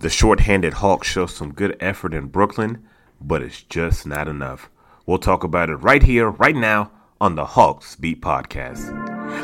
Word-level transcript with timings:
The 0.00 0.10
short-handed 0.10 0.74
Hawks 0.74 1.08
show 1.08 1.26
some 1.26 1.52
good 1.52 1.76
effort 1.80 2.14
in 2.14 2.26
Brooklyn, 2.26 2.86
but 3.20 3.42
it's 3.42 3.62
just 3.62 4.06
not 4.06 4.28
enough. 4.28 4.70
We'll 5.06 5.18
talk 5.18 5.42
about 5.42 5.70
it 5.70 5.74
right 5.76 6.04
here, 6.04 6.30
right 6.30 6.54
now, 6.54 6.92
on 7.20 7.34
the 7.34 7.44
Hawks 7.44 7.96
Beat 7.96 8.22
Podcast. 8.22 8.94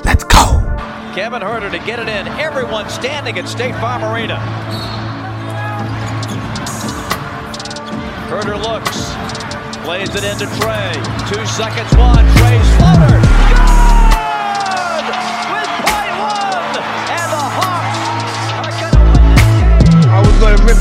Let's 0.04 0.22
go! 0.22 0.60
Kevin 1.12 1.42
Huerter 1.42 1.72
to 1.72 1.78
get 1.84 1.98
it 1.98 2.08
in. 2.08 2.28
Everyone 2.38 2.88
standing 2.88 3.36
at 3.36 3.48
State 3.48 3.74
Farm 3.80 4.04
Arena. 4.04 4.36
Huerter 8.28 8.56
looks, 8.56 9.12
plays 9.84 10.14
it 10.14 10.22
into 10.22 10.46
Trae. 10.54 10.94
Two 11.28 11.44
seconds, 11.46 11.96
one. 11.96 12.24
Trae's 12.36 12.76
floater. 12.76 13.43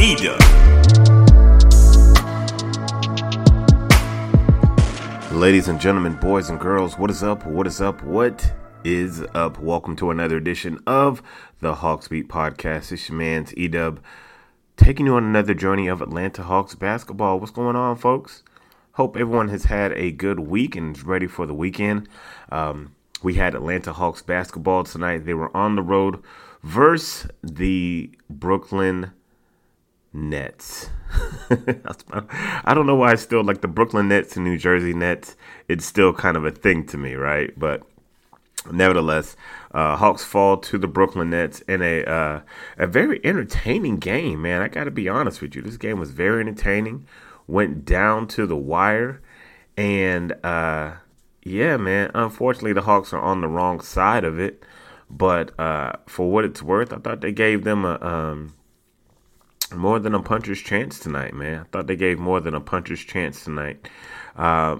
Eda. 0.00 0.36
Ladies 5.32 5.68
and 5.68 5.80
gentlemen, 5.80 6.14
boys 6.14 6.50
and 6.50 6.58
girls, 6.58 6.98
what 6.98 7.10
is 7.10 7.22
up? 7.22 7.46
What 7.46 7.66
is 7.66 7.80
up? 7.80 8.02
What 8.02 8.52
is 8.84 9.24
up? 9.34 9.58
Welcome 9.58 9.96
to 9.96 10.10
another 10.10 10.36
edition 10.36 10.78
of 10.86 11.22
the 11.60 11.76
Hawks 11.76 12.08
Beat 12.08 12.28
Podcast. 12.28 12.92
It's 12.92 13.08
your 13.08 13.18
man's 13.18 13.52
Edub 13.52 13.98
taking 14.76 15.06
you 15.06 15.14
on 15.14 15.24
another 15.24 15.54
journey 15.54 15.86
of 15.86 16.02
Atlanta 16.02 16.42
Hawks 16.42 16.74
basketball. 16.74 17.38
What's 17.40 17.52
going 17.52 17.76
on, 17.76 17.96
folks? 17.96 18.42
Hope 18.92 19.16
everyone 19.16 19.48
has 19.48 19.64
had 19.64 19.92
a 19.92 20.12
good 20.12 20.40
week 20.40 20.76
and 20.76 20.96
is 20.96 21.04
ready 21.04 21.26
for 21.26 21.46
the 21.46 21.54
weekend. 21.54 22.08
Um, 22.50 22.94
we 23.22 23.34
had 23.34 23.54
Atlanta 23.54 23.92
Hawks 23.92 24.22
basketball 24.22 24.84
tonight. 24.84 25.24
They 25.24 25.34
were 25.34 25.54
on 25.56 25.76
the 25.76 25.82
road 25.82 26.22
versus 26.62 27.30
the 27.42 28.10
Brooklyn 28.28 29.12
Nets. 30.14 30.88
I 31.50 32.72
don't 32.72 32.86
know 32.86 32.94
why 32.94 33.12
I 33.12 33.14
still 33.16 33.42
like 33.42 33.60
the 33.60 33.68
Brooklyn 33.68 34.08
Nets 34.08 34.36
and 34.36 34.44
New 34.44 34.56
Jersey 34.56 34.94
Nets. 34.94 35.36
It's 35.68 35.84
still 35.84 36.12
kind 36.12 36.36
of 36.36 36.44
a 36.44 36.50
thing 36.50 36.86
to 36.86 36.96
me, 36.96 37.14
right? 37.14 37.52
But 37.58 37.82
nevertheless, 38.70 39.36
uh, 39.72 39.96
Hawks 39.96 40.24
fall 40.24 40.56
to 40.58 40.78
the 40.78 40.86
Brooklyn 40.86 41.30
Nets 41.30 41.60
in 41.62 41.82
a 41.82 42.04
uh, 42.04 42.40
a 42.78 42.86
very 42.86 43.20
entertaining 43.24 43.96
game. 43.96 44.42
Man, 44.42 44.62
I 44.62 44.68
got 44.68 44.84
to 44.84 44.90
be 44.90 45.08
honest 45.08 45.42
with 45.42 45.54
you. 45.56 45.62
This 45.62 45.76
game 45.76 45.98
was 45.98 46.12
very 46.12 46.40
entertaining. 46.40 47.06
Went 47.46 47.84
down 47.84 48.26
to 48.28 48.46
the 48.46 48.56
wire, 48.56 49.20
and 49.76 50.32
uh, 50.44 50.92
yeah, 51.42 51.76
man. 51.76 52.10
Unfortunately, 52.14 52.72
the 52.72 52.82
Hawks 52.82 53.12
are 53.12 53.20
on 53.20 53.40
the 53.40 53.48
wrong 53.48 53.80
side 53.80 54.24
of 54.24 54.38
it. 54.38 54.62
But 55.10 55.58
uh, 55.60 55.92
for 56.06 56.30
what 56.30 56.44
it's 56.44 56.62
worth, 56.62 56.92
I 56.92 56.96
thought 56.96 57.20
they 57.20 57.32
gave 57.32 57.64
them 57.64 57.84
a 57.84 58.00
um, 58.00 58.54
more 59.72 59.98
than 59.98 60.14
a 60.14 60.22
puncher's 60.22 60.60
chance 60.60 60.98
tonight, 60.98 61.34
man. 61.34 61.60
I 61.60 61.64
thought 61.64 61.86
they 61.86 61.96
gave 61.96 62.18
more 62.18 62.40
than 62.40 62.54
a 62.54 62.60
puncher's 62.60 63.00
chance 63.00 63.44
tonight. 63.44 63.88
Uh, 64.36 64.78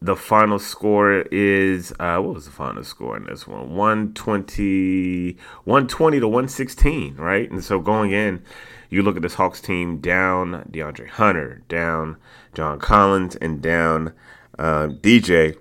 the 0.00 0.16
final 0.16 0.58
score 0.58 1.22
is 1.32 1.92
uh, 1.98 2.18
what 2.18 2.34
was 2.34 2.44
the 2.44 2.50
final 2.50 2.84
score 2.84 3.16
in 3.16 3.24
this 3.24 3.46
one 3.46 3.74
120 3.74 5.36
120 5.64 6.20
to 6.20 6.28
116 6.28 7.16
right 7.16 7.50
and 7.50 7.64
so 7.64 7.80
going 7.80 8.12
in 8.12 8.42
you 8.90 9.02
look 9.02 9.16
at 9.16 9.22
this 9.22 9.34
hawks 9.34 9.60
team 9.60 9.98
down 9.98 10.68
deandre 10.70 11.08
hunter 11.08 11.62
down 11.68 12.16
john 12.54 12.78
collins 12.78 13.36
and 13.36 13.62
down 13.62 14.12
uh, 14.58 14.86
dj 14.86 15.56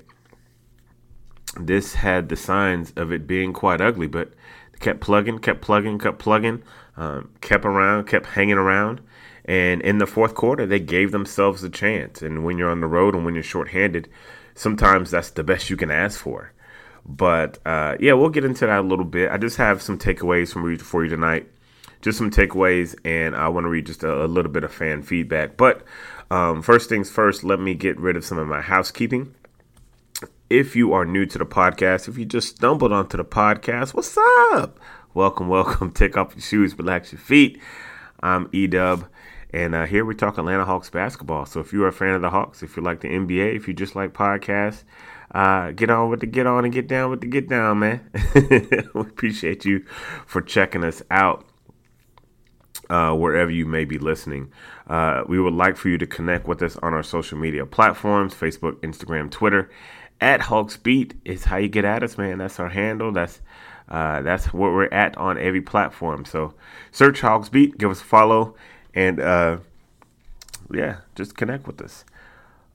this 1.58 1.96
had 1.96 2.28
the 2.28 2.36
signs 2.36 2.92
of 2.98 3.14
it 3.14 3.26
being 3.26 3.54
quite 3.54 3.80
ugly 3.80 4.08
but 4.08 4.34
kept 4.82 5.00
plugging 5.00 5.40
kept 5.40 5.62
plugging 5.62 5.98
kept 5.98 6.20
plugging 6.20 6.62
um, 6.98 7.30
kept 7.42 7.66
around 7.66 8.06
kept 8.06 8.26
hanging 8.28 8.58
around 8.58 9.02
and 9.46 9.82
in 9.84 10.00
the 10.00 10.08
fourth 10.08 10.34
quarter, 10.34 10.66
they 10.66 10.80
gave 10.80 11.12
themselves 11.12 11.64
a 11.64 11.70
chance. 11.70 12.22
And 12.22 12.44
when 12.44 12.58
you're 12.58 12.72
on 12.72 12.82
the 12.82 12.88
road 12.88 13.14
and 13.14 13.24
when 13.24 13.36
you're 13.36 13.44
shorthanded, 13.44 14.10
sometimes 14.56 15.12
that's 15.12 15.30
the 15.30 15.44
best 15.44 15.70
you 15.70 15.78
can 15.78 15.92
ask 15.92 16.20
for. 16.20 16.52
But 17.06 17.60
uh, 17.66 17.96
yeah, 18.00 18.14
we'll 18.14 18.30
get 18.30 18.44
into 18.44 18.66
that 18.66 18.80
a 18.80 18.88
little 18.88 19.06
bit. 19.06 19.30
I 19.30 19.38
just 19.38 19.58
have 19.58 19.84
some 19.84 20.00
takeaways 20.00 20.52
from 20.52 20.64
read 20.64 20.82
for 20.82 21.04
you 21.04 21.10
tonight. 21.10 21.48
Just 22.02 22.18
some 22.18 22.32
takeaways, 22.32 22.96
and 23.06 23.36
I 23.36 23.48
want 23.50 23.66
to 23.66 23.70
read 23.70 23.86
just 23.86 24.04
a, 24.04 24.26
a 24.26 24.28
little 24.28 24.52
bit 24.52 24.64
of 24.64 24.74
fan 24.74 25.04
feedback. 25.04 25.58
But 25.58 25.84
um, 26.30 26.62
first 26.62 26.90
things 26.90 27.10
first, 27.10 27.44
let 27.44 27.60
me 27.60 27.76
get 27.76 28.00
rid 28.00 28.16
of 28.16 28.26
some 28.26 28.38
of 28.38 28.48
my 28.48 28.62
housekeeping. 28.62 29.34
If 30.50 30.76
you 30.76 30.94
are 30.94 31.06
new 31.06 31.26
to 31.28 31.38
the 31.38 31.46
podcast, 31.46 32.08
if 32.08 32.18
you 32.18 32.26
just 32.26 32.58
stumbled 32.58 32.92
onto 32.92 33.18
the 33.18 33.26
podcast, 33.26 33.94
what's 33.94 34.18
up? 34.52 34.80
Welcome, 35.16 35.48
welcome. 35.48 35.92
Take 35.94 36.18
off 36.18 36.34
your 36.36 36.42
shoes, 36.42 36.78
relax 36.78 37.14
your 37.14 37.20
feet. 37.20 37.62
I'm 38.20 38.48
Edub. 38.50 39.08
And 39.52 39.74
uh, 39.74 39.86
here 39.86 40.04
we 40.04 40.14
talk 40.14 40.38
Atlanta 40.38 40.66
Hawks 40.66 40.90
basketball. 40.90 41.46
So 41.46 41.62
if 41.62 41.72
you're 41.72 41.88
a 41.88 41.94
fan 41.94 42.16
of 42.16 42.22
the 42.22 42.32
Hawks, 42.32 42.62
if 42.62 42.76
you 42.76 42.84
like 42.84 43.00
the 43.00 43.08
NBA, 43.08 43.56
if 43.56 43.66
you 43.66 43.74
just 43.74 43.96
like 43.96 44.12
podcasts, 44.12 44.84
uh, 45.34 45.72
get 45.72 45.90
on 45.90 46.10
with 46.10 46.20
the 46.20 46.26
get 46.26 46.48
on 46.48 46.66
and 46.66 46.74
get 46.74 46.90
down 46.90 47.12
with 47.12 47.22
the 47.22 47.28
get 47.28 47.48
down, 47.48 47.80
man. 47.80 48.12
we 48.94 49.02
appreciate 49.02 49.64
you 49.64 49.86
for 50.26 50.42
checking 50.42 50.84
us 50.84 51.02
out 51.10 51.46
uh, 52.90 53.14
wherever 53.14 53.50
you 53.50 53.66
may 53.66 53.86
be 53.86 53.98
listening. 53.98 54.52
Uh, 54.86 55.24
we 55.30 55.40
would 55.40 55.54
like 55.54 55.78
for 55.78 55.88
you 55.88 55.98
to 55.98 56.06
connect 56.06 56.46
with 56.46 56.62
us 56.62 56.76
on 56.84 56.94
our 56.94 57.04
social 57.04 57.38
media 57.38 57.66
platforms 57.66 58.36
Facebook, 58.36 58.82
Instagram, 58.82 59.32
Twitter. 59.32 59.70
At 60.20 60.42
Hawks 60.42 60.76
Beat 60.76 61.14
is 61.24 61.46
how 61.46 61.56
you 61.56 61.70
get 61.70 61.86
at 61.86 62.04
us, 62.04 62.18
man. 62.18 62.40
That's 62.40 62.60
our 62.60 62.70
handle. 62.70 63.14
That's 63.14 63.40
uh, 63.90 64.22
that's 64.22 64.54
what 64.54 64.72
we're 64.72 64.94
at 64.94 65.18
on 65.18 65.38
every 65.38 65.62
platform. 65.62 66.26
So 66.26 66.54
search 66.92 67.22
Hawks 67.22 67.50
Beat, 67.50 67.78
give 67.78 67.92
us 67.92 68.02
a 68.02 68.06
follow, 68.06 68.56
and 68.94 69.20
uh, 69.20 69.58
yeah, 70.74 70.98
just 71.16 71.36
connect 71.36 71.68
with 71.68 71.82
us. 71.82 72.06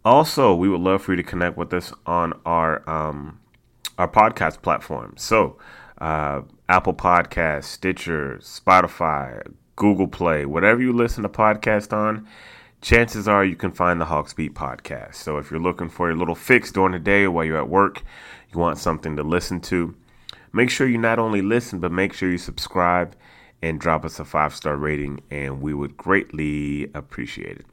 Also, 0.05 0.55
we 0.55 0.69
would 0.69 0.81
love 0.81 1.03
for 1.03 1.13
you 1.13 1.17
to 1.17 1.23
connect 1.23 1.57
with 1.57 1.73
us 1.75 1.93
on 2.07 2.33
our 2.47 2.89
um, 2.89 3.41
our 3.99 4.09
podcast 4.09 4.63
platform. 4.63 5.15
So, 5.19 5.59
uh, 5.99 6.43
Apple 6.69 6.95
Podcasts, 6.95 7.65
Stitcher, 7.65 8.39
Spotify, 8.41 9.43
Google 9.77 10.09
Play, 10.09 10.47
whatever 10.47 10.81
you 10.81 10.93
listen 10.93 11.23
to 11.23 11.29
podcast 11.29 11.93
on, 11.93 12.27
chances 12.81 13.29
are 13.29 13.45
you 13.45 13.57
can 13.57 13.73
find 13.73 14.01
the 14.01 14.05
Hawks 14.07 14.33
Beat 14.33 14.55
podcast. 14.55 15.17
So 15.17 15.39
if 15.39 15.51
you're 15.51 15.61
looking 15.61 15.89
for 15.89 16.11
a 16.11 16.15
little 16.15 16.35
fix 16.35 16.73
during 16.73 16.93
the 16.93 16.99
day 16.99 17.27
while 17.29 17.45
you're 17.45 17.59
at 17.59 17.69
work, 17.69 18.03
you 18.53 18.59
want 18.59 18.79
something 18.79 19.17
to 19.17 19.23
listen 19.23 19.61
to, 19.63 19.95
make 20.53 20.71
sure 20.71 20.89
you 20.89 20.99
not 20.99 21.19
only 21.19 21.43
listen, 21.43 21.79
but 21.79 21.93
make 21.93 22.13
sure 22.13 22.31
you 22.31 22.39
subscribe 22.39 23.17
and 23.63 23.81
drop 23.81 24.05
us 24.05 24.19
a 24.19 24.25
five 24.25 24.55
star 24.55 24.77
rating, 24.77 25.21
and 25.31 25.61
we 25.61 25.75
would 25.75 25.97
greatly 25.97 26.91
appreciate 26.95 27.59
it. 27.59 27.67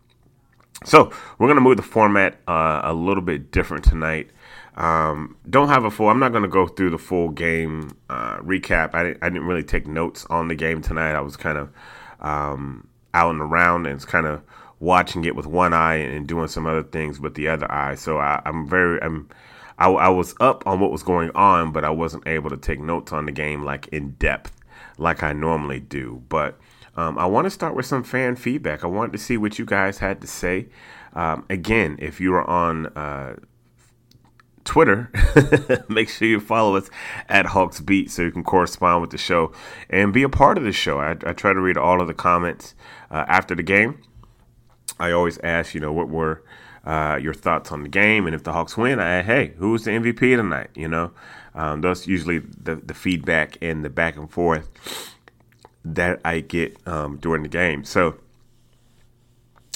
So 0.85 1.11
we're 1.37 1.47
gonna 1.47 1.61
move 1.61 1.77
the 1.77 1.83
format 1.83 2.39
uh, 2.47 2.81
a 2.83 2.93
little 2.93 3.23
bit 3.23 3.51
different 3.51 3.83
tonight. 3.83 4.29
Um, 4.75 5.35
don't 5.49 5.69
have 5.69 5.85
a 5.85 5.91
full. 5.91 6.09
I'm 6.09 6.19
not 6.19 6.33
gonna 6.33 6.47
go 6.47 6.67
through 6.67 6.91
the 6.91 6.97
full 6.97 7.29
game 7.29 7.97
uh, 8.09 8.37
recap. 8.37 8.93
I 8.93 9.03
didn't, 9.03 9.23
I 9.23 9.29
didn't 9.29 9.47
really 9.47 9.63
take 9.63 9.87
notes 9.87 10.25
on 10.29 10.49
the 10.49 10.55
game 10.55 10.81
tonight. 10.81 11.13
I 11.13 11.21
was 11.21 11.35
kind 11.35 11.57
of 11.57 11.71
um, 12.19 12.87
out 13.13 13.31
and 13.31 13.41
around 13.41 13.87
and 13.87 14.05
kind 14.05 14.27
of 14.27 14.41
watching 14.79 15.25
it 15.25 15.35
with 15.35 15.47
one 15.47 15.73
eye 15.73 15.95
and 15.95 16.27
doing 16.27 16.47
some 16.47 16.67
other 16.67 16.83
things 16.83 17.19
with 17.19 17.33
the 17.33 17.47
other 17.47 17.71
eye. 17.71 17.95
So 17.95 18.17
I, 18.19 18.41
am 18.45 18.67
very 18.67 19.01
I'm. 19.01 19.29
I, 19.77 19.89
I 19.89 20.09
was 20.09 20.35
up 20.39 20.65
on 20.65 20.79
what 20.79 20.91
was 20.91 21.03
going 21.03 21.31
on, 21.35 21.71
but 21.71 21.83
I 21.83 21.89
wasn't 21.89 22.27
able 22.27 22.49
to 22.49 22.57
take 22.57 22.79
notes 22.79 23.11
on 23.13 23.25
the 23.25 23.31
game 23.31 23.63
like 23.63 23.87
in 23.87 24.11
depth 24.11 24.51
like 24.97 25.23
I 25.23 25.33
normally 25.33 25.79
do. 25.79 26.23
But 26.29 26.57
um, 26.95 27.17
I 27.17 27.25
want 27.25 27.45
to 27.45 27.51
start 27.51 27.75
with 27.75 27.85
some 27.85 28.03
fan 28.03 28.35
feedback. 28.35 28.83
I 28.83 28.87
wanted 28.87 29.13
to 29.13 29.19
see 29.19 29.37
what 29.37 29.59
you 29.59 29.65
guys 29.65 29.99
had 29.99 30.21
to 30.21 30.27
say. 30.27 30.67
Um, 31.13 31.45
again, 31.49 31.97
if 31.99 32.19
you 32.19 32.33
are 32.33 32.47
on 32.49 32.87
uh, 32.87 33.35
Twitter, 34.63 35.11
make 35.87 36.09
sure 36.09 36.27
you 36.27 36.39
follow 36.39 36.75
us 36.75 36.89
at 37.29 37.47
Hawks 37.47 37.79
Beat 37.79 38.11
so 38.11 38.23
you 38.23 38.31
can 38.31 38.43
correspond 38.43 39.01
with 39.01 39.11
the 39.11 39.17
show 39.17 39.51
and 39.89 40.11
be 40.11 40.23
a 40.23 40.29
part 40.29 40.57
of 40.57 40.63
the 40.63 40.71
show. 40.71 40.99
I, 40.99 41.11
I 41.11 41.33
try 41.33 41.53
to 41.53 41.59
read 41.59 41.77
all 41.77 42.01
of 42.01 42.07
the 42.07 42.13
comments 42.13 42.75
uh, 43.11 43.25
after 43.27 43.55
the 43.55 43.63
game. 43.63 44.01
I 44.99 45.11
always 45.11 45.37
ask, 45.43 45.75
you 45.75 45.79
know, 45.79 45.93
what 45.93 46.09
were 46.09 46.43
uh, 46.87 47.19
your 47.21 47.33
thoughts 47.33 47.71
on 47.73 47.83
the 47.83 47.89
game, 47.89 48.25
and 48.25 48.33
if 48.33 48.43
the 48.43 48.53
Hawks 48.53 48.77
win, 48.77 48.99
I 48.99 49.21
hey, 49.21 49.53
who's 49.57 49.83
the 49.83 49.91
MVP 49.91 50.37
tonight? 50.37 50.69
You 50.73 50.87
know, 50.87 51.11
um, 51.53 51.81
that's 51.81 52.07
usually 52.07 52.39
the 52.39 52.75
the 52.75 52.93
feedback 52.93 53.57
and 53.61 53.83
the 53.83 53.89
back 53.89 54.15
and 54.15 54.31
forth 54.31 54.69
that 55.83 56.21
I 56.23 56.39
get 56.39 56.77
um, 56.87 57.17
during 57.17 57.43
the 57.43 57.49
game. 57.49 57.83
So 57.83 58.15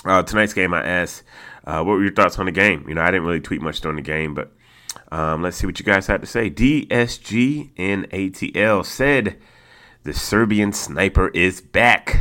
uh, 0.06 0.24
tonight's 0.24 0.54
game, 0.54 0.74
I 0.74 0.84
asked, 0.84 1.24
uh, 1.66 1.84
what 1.84 1.94
were 1.94 2.02
your 2.02 2.14
thoughts 2.14 2.40
on 2.40 2.46
the 2.46 2.52
game? 2.52 2.86
You 2.88 2.96
know, 2.96 3.02
I 3.02 3.12
didn't 3.12 3.26
really 3.26 3.42
tweet 3.42 3.62
much 3.62 3.82
during 3.82 3.98
the 3.98 4.02
game, 4.02 4.34
but 4.34 4.52
um, 5.12 5.42
let's 5.42 5.58
see 5.58 5.66
what 5.66 5.80
you 5.80 5.86
guys 5.86 6.08
had 6.08 6.22
to 6.22 6.28
say. 6.28 6.50
DSG 6.50 7.72
and 7.78 8.10
ATL 8.12 8.86
said 8.86 9.38
the 10.04 10.14
Serbian 10.14 10.74
sniper 10.74 11.30
is 11.30 11.62
back. 11.62 12.18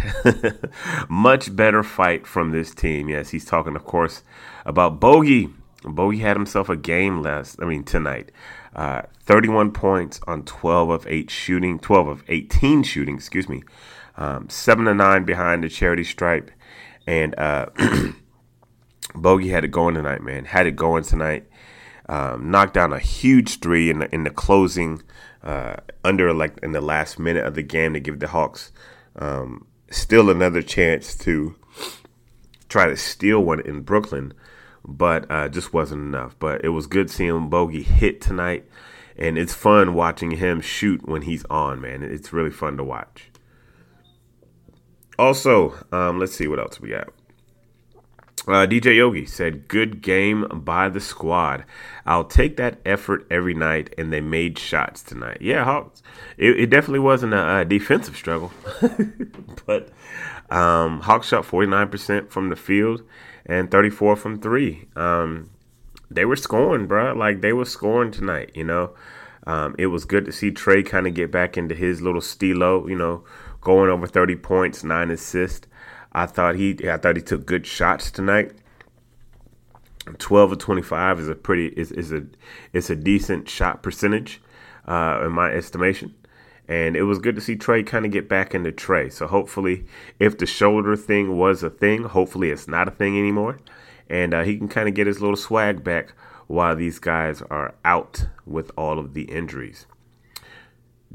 Much 1.09 1.55
better 1.55 1.83
fight 1.83 2.27
from 2.27 2.51
this 2.51 2.75
team. 2.75 3.09
Yes, 3.09 3.31
he's 3.31 3.45
talking, 3.45 3.75
of 3.75 3.85
course, 3.85 4.23
about 4.67 5.01
Bogey. 5.01 5.49
Bogey 5.83 6.19
had 6.19 6.37
himself 6.37 6.69
a 6.69 6.77
game 6.77 7.23
last, 7.23 7.59
I 7.63 7.65
mean, 7.65 7.85
tonight. 7.85 8.31
Uh, 8.77 9.03
31 9.21 9.73
points 9.73 10.21
on 10.27 10.45
12 10.45 10.91
of 10.91 11.07
8 11.07 11.31
shooting, 11.31 11.79
12 11.79 12.07
of 12.09 12.25
18 12.29 12.83
shooting, 12.83 13.15
excuse 13.15 13.49
me. 13.49 13.63
Um, 14.17 14.49
7 14.51 14.85
to 14.85 14.95
9 14.95 15.25
behind 15.25 15.65
the 15.65 15.69
charity 15.69 16.05
stripe. 16.05 16.51
And 17.07 17.37
uh, 17.39 17.67
Bogey 19.15 19.49
had 19.49 19.65
it 19.65 19.71
going 19.71 19.95
tonight, 19.95 20.23
man. 20.23 20.45
Had 20.45 20.67
it 20.67 20.77
going 20.77 21.05
tonight. 21.05 21.47
Um, 22.09 22.51
knocked 22.51 22.75
down 22.75 22.93
a 22.93 22.99
huge 22.99 23.61
three 23.61 23.89
in 23.89 24.01
the, 24.01 24.15
in 24.15 24.25
the 24.25 24.31
closing, 24.31 25.03
uh, 25.43 25.77
under 26.05 26.33
like 26.33 26.59
in 26.63 26.73
the 26.73 26.81
last 26.81 27.19
minute 27.19 27.47
of 27.47 27.55
the 27.55 27.63
game 27.63 27.95
to 27.95 28.01
give 28.01 28.21
the 28.21 28.29
Hawks 28.29 28.73
um, 29.17 29.67
still 29.91 30.31
another 30.31 30.63
chance 30.63 31.15
to 31.17 31.55
try 32.69 32.87
to 32.87 32.97
steal 32.97 33.41
one 33.41 33.61
in 33.61 33.83
Brooklyn 33.83 34.35
but 34.85 35.31
uh, 35.31 35.49
just 35.49 35.73
wasn't 35.73 36.03
enough. 36.03 36.37
But 36.39 36.65
it 36.65 36.71
was 36.71 36.87
good 36.87 37.11
seeing 37.11 37.49
Bogey 37.49 37.83
hit 37.83 38.21
tonight, 38.21 38.69
and 39.17 39.39
it's 39.39 39.55
fun 39.55 39.95
watching 39.95 40.33
him 40.33 40.61
shoot 40.61 41.07
when 41.07 41.23
he's 41.23 41.45
on. 41.47 41.81
Man, 41.81 42.03
it's 42.03 42.33
really 42.33 42.51
fun 42.51 42.77
to 42.77 42.85
watch. 42.85 43.31
Also, 45.19 45.75
um, 45.93 46.19
let's 46.19 46.35
see 46.35 46.49
what 46.49 46.59
else 46.59 46.81
we 46.81 46.91
got. 46.91 47.09
Uh, 48.49 48.67
DJ 48.67 48.97
Yogi 48.97 49.27
said, 49.27 49.69
"Good 49.69 50.01
game 50.01 50.47
by 50.53 50.89
the 50.89 51.01
squad. 51.01 51.65
I'll 52.07 52.25
take 52.25 52.57
that 52.57 52.79
effort 52.87 53.27
every 53.31 53.55
night, 53.55 53.95
and 53.99 54.13
they 54.13 54.21
made 54.21 54.59
shots 54.59 55.03
tonight. 55.03 55.39
Yeah, 55.41 55.65
Hawks. 55.65 56.03
It, 56.39 56.59
it 56.59 56.71
definitely 56.71 57.01
wasn't 57.01 57.35
a, 57.35 57.59
a 57.59 57.65
defensive 57.65 58.17
struggle, 58.17 58.51
but 59.67 59.91
um, 60.51 61.01
Hawks 61.01 61.29
shot 61.29 61.45
49% 61.45 62.31
from 62.31 62.49
the 62.49 62.57
field, 62.57 63.03
and 63.47 63.71
34 63.71 64.17
from 64.17 64.41
three. 64.41 64.89
Um, 64.97 65.51
they 66.11 66.25
were 66.25 66.37
scoring, 66.37 66.87
bro. 66.87 67.13
Like 67.15 67.43
they 67.43 67.53
were 67.53 67.65
scoring 67.65 68.11
tonight. 68.11 68.53
You 68.55 68.65
know, 68.65 68.95
um, 69.47 69.75
it 69.79 69.87
was 69.87 70.05
good 70.05 70.25
to 70.25 70.33
see 70.33 70.51
Trae 70.51 70.85
kind 70.85 71.07
of 71.07 71.15
get 71.15 71.31
back 71.31 71.57
into 71.57 71.75
his 71.75 72.01
little 72.01 72.21
stilo. 72.21 72.87
You 72.89 72.97
know, 72.97 73.25
going 73.61 73.91
over 73.91 74.07
30 74.07 74.37
points, 74.37 74.83
nine 74.83 75.11
assists. 75.11 75.67
I 76.13 76.27
thought 76.27 76.57
he, 76.57 76.77
I 76.89 76.97
thought 76.97 77.17
he 77.17 77.23
took 77.23 77.47
good 77.47 77.67
shots 77.67 78.11
tonight. 78.11 78.53
12 80.19 80.53
of 80.53 80.59
25 80.59 81.21
is 81.21 81.29
a 81.29 81.35
pretty 81.35 81.67
is, 81.79 81.93
is 81.93 82.13
a 82.13 82.25
it's 82.73 82.91
a 82.91 82.97
decent 82.97 83.49
shot 83.49 83.83
percentage 83.83 84.41
uh, 84.89 85.23
in 85.25 85.33
my 85.33 85.51
estimation. 85.51 86.15
And 86.69 86.97
it 86.97 87.03
was 87.03 87.19
good 87.19 87.35
to 87.35 87.41
see 87.41 87.57
Trae 87.57 87.85
kind 87.85 88.07
of 88.07 88.13
get 88.13 88.29
back 88.29 88.55
into 88.55 88.71
Trae. 88.71 89.13
So 89.13 89.27
hopefully, 89.27 89.87
if 90.21 90.39
the 90.39 90.47
shoulder 90.47 90.95
thing 90.97 91.37
was 91.37 91.65
a 91.65 91.71
thing, 91.71 92.05
hopefully 92.05 92.51
it's 92.51 92.69
not 92.69 92.87
a 92.87 92.93
thing 92.93 93.19
anymore. 93.19 93.59
And 94.09 94.33
uh, 94.33 94.45
he 94.45 94.57
can 94.57 94.69
kind 94.69 94.89
of 94.89 94.95
get 94.95 95.09
his 95.09 95.21
little 95.21 95.37
swag 95.37 95.83
back 95.83 96.15
while 96.47 96.77
these 96.77 97.01
guys 97.01 97.43
are 97.43 97.75
out 97.85 98.27
with 98.47 98.71
all 98.77 99.01
of 99.01 99.15
the 99.15 99.23
injuries. 99.23 99.87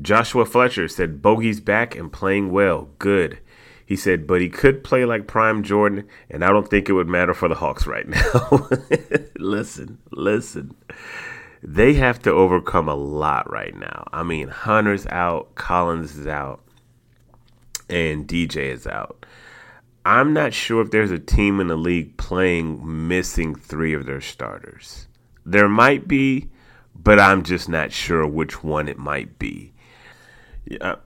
Joshua 0.02 0.46
Fletcher 0.46 0.90
said, 0.90 1.22
Bogey's 1.22 1.62
back 1.62 1.96
and 1.96 2.12
playing 2.12 2.52
well. 2.52 2.90
Good. 3.00 3.40
He 3.86 3.96
said, 3.96 4.26
but 4.26 4.42
he 4.42 4.50
could 4.50 4.84
play 4.84 5.06
like 5.06 5.28
Prime 5.28 5.62
Jordan, 5.62 6.08
and 6.30 6.44
I 6.44 6.50
don't 6.50 6.68
think 6.68 6.90
it 6.90 6.94
would 6.94 7.08
matter 7.08 7.34
for 7.34 7.48
the 7.48 7.56
Hawks 7.56 7.86
right 7.86 8.08
now. 8.08 8.68
listen, 9.38 10.00
listen 10.12 10.76
they 11.68 11.96
have 11.96 12.22
to 12.22 12.30
overcome 12.32 12.88
a 12.88 12.96
lot 12.96 13.52
right 13.52 13.76
now. 13.76 14.08
I 14.14 14.22
mean, 14.22 14.50
Hunter's 14.50 15.08
out, 15.08 15.56
Collins 15.56 16.16
is 16.16 16.28
out, 16.28 16.64
and 17.90 18.28
DJ 18.28 18.72
is 18.72 18.86
out. 18.86 19.26
I'm 20.06 20.32
not 20.34 20.54
sure 20.54 20.84
if 20.84 20.92
there's 20.92 21.10
a 21.10 21.18
team 21.18 21.60
in 21.60 21.68
the 21.68 21.76
league 21.76 22.18
playing 22.18 23.08
missing 23.08 23.56
three 23.56 23.94
of 23.94 24.06
their 24.06 24.22
starters. 24.22 25.08
There 25.44 25.68
might 25.68 26.08
be, 26.08 26.52
but 26.94 27.20
I'm 27.20 27.42
just 27.42 27.68
not 27.68 27.92
sure 27.92 28.28
which 28.28 28.64
one 28.64 28.88
it 28.88 29.00
might 29.00 29.40
be. 29.40 29.74
Yeah, 30.66 30.98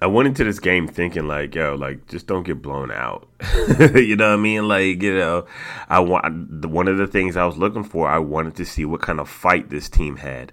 I 0.00 0.06
went 0.06 0.28
into 0.28 0.44
this 0.44 0.58
game 0.58 0.88
thinking 0.88 1.28
like, 1.28 1.54
yo, 1.54 1.76
like 1.76 2.06
just 2.08 2.26
don't 2.26 2.42
get 2.42 2.60
blown 2.60 2.90
out. 2.90 3.28
you 3.94 4.16
know 4.16 4.30
what 4.30 4.38
I 4.38 4.42
mean? 4.42 4.68
Like, 4.68 5.02
you 5.02 5.14
know, 5.14 5.46
I 5.88 6.00
want 6.00 6.66
one 6.66 6.88
of 6.88 6.98
the 6.98 7.06
things 7.06 7.36
I 7.36 7.46
was 7.46 7.56
looking 7.56 7.84
for. 7.84 8.08
I 8.08 8.18
wanted 8.18 8.56
to 8.56 8.66
see 8.66 8.84
what 8.84 9.02
kind 9.02 9.20
of 9.20 9.28
fight 9.28 9.70
this 9.70 9.88
team 9.88 10.16
had, 10.16 10.52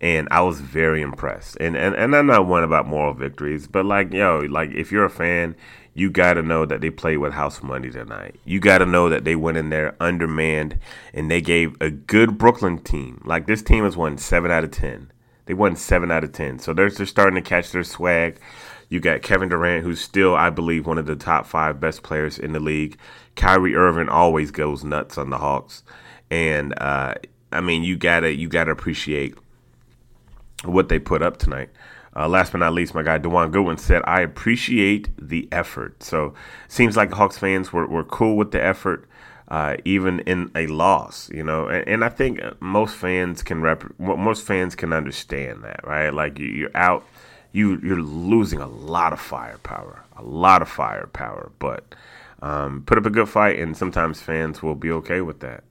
and 0.00 0.26
I 0.30 0.40
was 0.40 0.60
very 0.60 1.02
impressed. 1.02 1.56
And 1.60 1.76
and 1.76 1.94
and 1.94 2.14
I'm 2.16 2.26
not 2.26 2.46
one 2.46 2.64
about 2.64 2.86
moral 2.86 3.14
victories, 3.14 3.66
but 3.66 3.86
like, 3.86 4.12
yo, 4.12 4.40
like 4.48 4.70
if 4.70 4.90
you're 4.90 5.04
a 5.04 5.10
fan, 5.10 5.54
you 5.94 6.10
got 6.10 6.34
to 6.34 6.42
know 6.42 6.66
that 6.66 6.80
they 6.80 6.90
played 6.90 7.18
with 7.18 7.32
house 7.32 7.62
money 7.62 7.90
tonight. 7.90 8.40
You 8.44 8.60
got 8.60 8.78
to 8.78 8.86
know 8.86 9.08
that 9.08 9.24
they 9.24 9.36
went 9.36 9.56
in 9.56 9.70
there 9.70 9.96
undermanned, 10.00 10.78
and 11.14 11.30
they 11.30 11.40
gave 11.40 11.76
a 11.80 11.90
good 11.90 12.38
Brooklyn 12.38 12.78
team. 12.78 13.22
Like 13.24 13.46
this 13.46 13.62
team 13.62 13.84
has 13.84 13.96
won 13.96 14.18
seven 14.18 14.50
out 14.50 14.64
of 14.64 14.72
ten. 14.72 15.12
They 15.46 15.54
won 15.54 15.76
seven 15.76 16.10
out 16.10 16.24
of 16.24 16.32
ten, 16.32 16.58
so 16.58 16.72
they're, 16.72 16.90
they're 16.90 17.06
starting 17.06 17.42
to 17.42 17.48
catch 17.48 17.72
their 17.72 17.84
swag. 17.84 18.38
You 18.88 19.00
got 19.00 19.22
Kevin 19.22 19.48
Durant, 19.48 19.84
who's 19.84 20.00
still, 20.00 20.34
I 20.34 20.50
believe, 20.50 20.86
one 20.86 20.98
of 20.98 21.06
the 21.06 21.16
top 21.16 21.46
five 21.46 21.78
best 21.80 22.02
players 22.02 22.38
in 22.38 22.52
the 22.52 22.60
league. 22.60 22.98
Kyrie 23.36 23.76
Irving 23.76 24.08
always 24.08 24.50
goes 24.50 24.84
nuts 24.84 25.16
on 25.16 25.30
the 25.30 25.38
Hawks, 25.38 25.82
and 26.30 26.74
uh, 26.80 27.14
I 27.52 27.60
mean, 27.60 27.82
you 27.84 27.96
gotta 27.96 28.34
you 28.34 28.48
gotta 28.48 28.70
appreciate 28.70 29.34
what 30.64 30.88
they 30.88 30.98
put 30.98 31.22
up 31.22 31.38
tonight. 31.38 31.70
Uh, 32.14 32.28
last 32.28 32.52
but 32.52 32.58
not 32.58 32.72
least, 32.72 32.94
my 32.94 33.02
guy 33.02 33.18
Dewan 33.18 33.50
Goodwin 33.50 33.78
said, 33.78 34.02
"I 34.04 34.20
appreciate 34.20 35.08
the 35.16 35.48
effort." 35.52 36.02
So 36.02 36.34
seems 36.68 36.96
like 36.96 37.12
Hawks 37.12 37.38
fans 37.38 37.72
were, 37.72 37.86
were 37.86 38.04
cool 38.04 38.36
with 38.36 38.50
the 38.50 38.62
effort, 38.62 39.08
uh, 39.50 39.76
even 39.84 40.20
in 40.20 40.50
a 40.54 40.66
loss. 40.68 41.30
You 41.30 41.44
know, 41.44 41.68
and, 41.68 41.86
and 41.88 42.04
I 42.04 42.08
think 42.08 42.40
most 42.60 42.94
fans 42.94 43.42
can 43.42 43.60
rep- 43.62 43.98
most 43.98 44.46
fans 44.46 44.74
can 44.74 44.92
understand 44.92 45.64
that, 45.64 45.86
right? 45.86 46.10
Like 46.10 46.38
you're 46.38 46.76
out 46.76 47.04
you 47.52 47.80
you're 47.82 48.02
losing 48.02 48.60
a 48.60 48.68
lot 48.68 49.12
of 49.12 49.20
firepower, 49.20 50.04
a 50.16 50.22
lot 50.22 50.62
of 50.62 50.68
firepower. 50.68 51.50
But 51.58 51.94
um, 52.42 52.82
put 52.86 52.98
up 52.98 53.06
a 53.06 53.10
good 53.10 53.28
fight, 53.28 53.58
and 53.58 53.76
sometimes 53.76 54.20
fans 54.20 54.62
will 54.62 54.74
be 54.74 54.90
okay 54.92 55.20
with 55.20 55.40
that. 55.40 55.64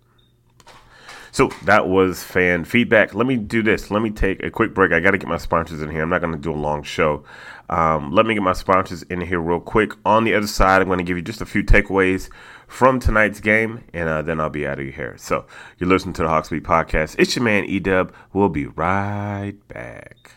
So 1.32 1.50
that 1.66 1.88
was 1.88 2.24
fan 2.24 2.66
feedback. 2.66 3.14
Let 3.14 3.28
me 3.28 3.38
do 3.38 3.62
this. 3.62 3.92
Let 3.92 4.02
me 4.02 4.10
take 4.10 4.44
a 4.44 4.50
quick 4.50 4.74
break. 4.74 4.92
I 4.92 5.00
got 5.00 5.12
to 5.12 5.18
get 5.18 5.28
my 5.28 5.38
sponsors 5.38 5.82
in 5.82 5.92
here. 5.92 6.02
I'm 6.02 6.10
not 6.10 6.22
going 6.22 6.34
to 6.34 6.40
do 6.40 6.52
a 6.52 6.56
long 6.56 6.82
show. 6.82 7.24
Um, 7.70 8.12
let 8.12 8.26
me 8.26 8.34
get 8.34 8.42
my 8.42 8.54
sponsors 8.54 9.04
in 9.04 9.22
here 9.22 9.40
real 9.40 9.60
quick. 9.60 9.94
On 10.06 10.24
the 10.24 10.34
other 10.34 10.48
side, 10.48 10.82
I'm 10.82 10.88
going 10.88 10.98
to 10.98 11.04
give 11.04 11.18
you 11.18 11.24
just 11.24 11.40
a 11.40 11.46
few 11.46 11.64
takeaways 11.64 12.30
from 12.70 13.00
tonight's 13.00 13.42
game, 13.42 13.84
and 13.94 14.08
uh, 14.08 14.22
then 14.22 14.40
I'll 14.40 14.50
be 14.50 14.66
out 14.66 14.80
of 14.80 14.94
here. 14.94 15.16
So 15.18 15.46
you're 15.78 15.90
listening 15.90 16.14
to 16.14 16.22
the 16.22 16.30
Hawksbeat 16.30 16.62
podcast. 16.62 17.16
It's 17.18 17.36
your 17.36 17.44
man 17.44 17.68
Edub. 17.68 18.14
We'll 18.32 18.50
be 18.50 18.68
right 18.68 19.56
back. 19.68 20.32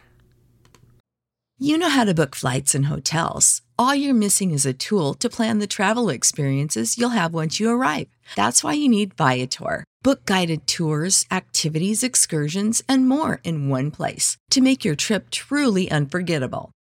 You 1.59 1.79
know 1.79 1.91
how 1.91 2.03
to 2.03 2.15
book 2.15 2.35
flights 2.35 2.75
and 2.75 2.87
hotels. 2.87 3.63
All 3.79 3.95
you're 3.95 4.15
missing 4.15 4.51
is 4.51 4.67
a 4.67 4.73
tool 4.73 5.15
to 5.15 5.29
plan 5.29 5.61
the 5.61 5.69
travel 5.69 6.09
experiences 6.09 6.99
you'll 6.99 7.11
have 7.11 7.33
once 7.33 7.61
you 7.61 7.71
arrive. 7.71 8.09
That's 8.35 8.65
why 8.65 8.73
you 8.73 8.89
need 8.89 9.15
Viator. 9.15 9.85
Book 10.03 10.25
guided 10.25 10.67
tours, 10.67 11.25
activities, 11.31 12.03
excursions, 12.03 12.83
and 12.89 13.09
more 13.09 13.41
in 13.45 13.69
one 13.69 13.93
place 13.93 14.37
to 14.51 14.61
make 14.61 14.85
your 14.85 14.97
trip 14.97 15.31
truly 15.31 15.89
unforgettable. 15.89 16.73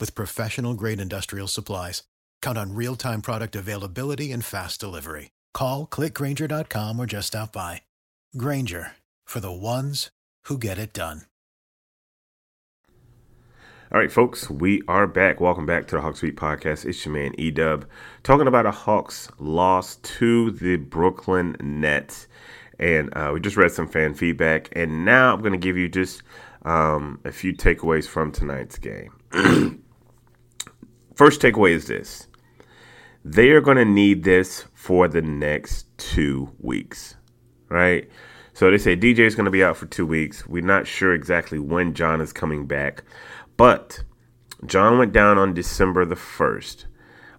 with 0.00 0.14
professional 0.14 0.74
grade 0.74 1.00
industrial 1.00 1.46
supplies. 1.46 2.02
Count 2.42 2.58
on 2.58 2.74
real 2.74 2.96
time 2.96 3.22
product 3.22 3.54
availability 3.54 4.32
and 4.32 4.44
fast 4.44 4.80
delivery. 4.80 5.30
Call 5.54 5.86
clickgrainger.com 5.86 6.98
or 6.98 7.06
just 7.06 7.28
stop 7.28 7.52
by. 7.52 7.82
Grainger 8.36 8.92
for 9.24 9.40
the 9.40 9.52
ones 9.52 10.10
who 10.44 10.58
get 10.58 10.78
it 10.78 10.92
done. 10.92 11.22
All 13.90 13.98
right, 13.98 14.12
folks, 14.12 14.50
we 14.50 14.82
are 14.86 15.06
back. 15.06 15.40
Welcome 15.40 15.64
back 15.64 15.86
to 15.86 15.96
the 15.96 16.02
Hawks 16.02 16.20
Podcast. 16.20 16.84
It's 16.84 17.06
your 17.06 17.14
man 17.14 17.32
Edub 17.38 17.84
talking 18.22 18.46
about 18.46 18.66
a 18.66 18.70
Hawks 18.70 19.30
loss 19.38 19.96
to 19.96 20.50
the 20.50 20.76
Brooklyn 20.76 21.56
Nets. 21.58 22.28
And 22.78 23.08
uh, 23.16 23.30
we 23.32 23.40
just 23.40 23.56
read 23.56 23.72
some 23.72 23.88
fan 23.88 24.12
feedback. 24.12 24.68
And 24.72 25.06
now 25.06 25.32
I'm 25.32 25.40
going 25.40 25.52
to 25.52 25.58
give 25.58 25.78
you 25.78 25.88
just 25.88 26.22
um, 26.66 27.18
a 27.24 27.32
few 27.32 27.54
takeaways 27.54 28.06
from 28.06 28.30
tonight's 28.30 28.78
game. 28.78 29.14
First 31.18 31.40
takeaway 31.40 31.70
is 31.72 31.88
this 31.88 32.28
they 33.24 33.50
are 33.50 33.60
going 33.60 33.76
to 33.76 33.84
need 33.84 34.22
this 34.22 34.66
for 34.72 35.08
the 35.08 35.20
next 35.20 35.86
two 35.98 36.52
weeks, 36.60 37.16
right? 37.68 38.08
So 38.54 38.70
they 38.70 38.78
say 38.78 38.96
DJ 38.96 39.20
is 39.20 39.34
going 39.34 39.46
to 39.46 39.50
be 39.50 39.64
out 39.64 39.76
for 39.76 39.86
two 39.86 40.06
weeks. 40.06 40.46
We're 40.46 40.62
not 40.62 40.86
sure 40.86 41.12
exactly 41.12 41.58
when 41.58 41.92
John 41.92 42.20
is 42.20 42.32
coming 42.32 42.68
back, 42.68 43.02
but 43.56 44.04
John 44.64 44.96
went 44.96 45.12
down 45.12 45.38
on 45.38 45.54
December 45.54 46.04
the 46.04 46.14
1st. 46.14 46.84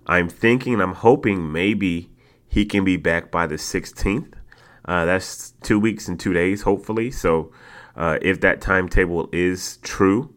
I'm 0.06 0.28
thinking, 0.28 0.82
I'm 0.82 0.96
hoping 0.96 1.50
maybe 1.50 2.10
he 2.50 2.66
can 2.66 2.84
be 2.84 2.98
back 2.98 3.32
by 3.32 3.48
the 3.48 3.56
16th. 3.56 4.34
Uh, 4.84 5.06
that's 5.06 5.52
two 5.64 5.80
weeks 5.80 6.10
and 6.10 6.20
two 6.20 6.34
days, 6.34 6.64
hopefully. 6.64 7.12
So 7.12 7.54
uh, 7.96 8.20
if 8.22 8.42
that 8.42 8.60
timetable 8.60 9.30
is 9.32 9.78
true, 9.78 10.34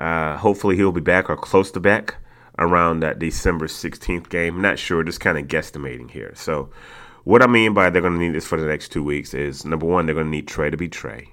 uh, 0.00 0.36
hopefully 0.38 0.74
he'll 0.74 0.90
be 0.90 1.00
back 1.00 1.30
or 1.30 1.36
close 1.36 1.70
to 1.70 1.78
back 1.78 2.16
around 2.58 3.00
that 3.00 3.18
December 3.18 3.66
16th 3.66 4.28
game. 4.28 4.60
Not 4.60 4.78
sure, 4.78 5.02
just 5.02 5.20
kind 5.20 5.38
of 5.38 5.46
guesstimating 5.46 6.10
here. 6.10 6.32
So 6.34 6.70
what 7.24 7.42
I 7.42 7.46
mean 7.46 7.74
by 7.74 7.90
they're 7.90 8.02
going 8.02 8.14
to 8.14 8.20
need 8.20 8.34
this 8.34 8.46
for 8.46 8.60
the 8.60 8.66
next 8.66 8.90
two 8.90 9.02
weeks 9.02 9.34
is 9.34 9.64
number 9.64 9.86
one, 9.86 10.06
they're 10.06 10.14
going 10.14 10.26
to 10.26 10.30
need 10.30 10.46
Trae 10.46 10.70
to 10.70 10.76
be 10.76 10.88
Trae, 10.88 11.28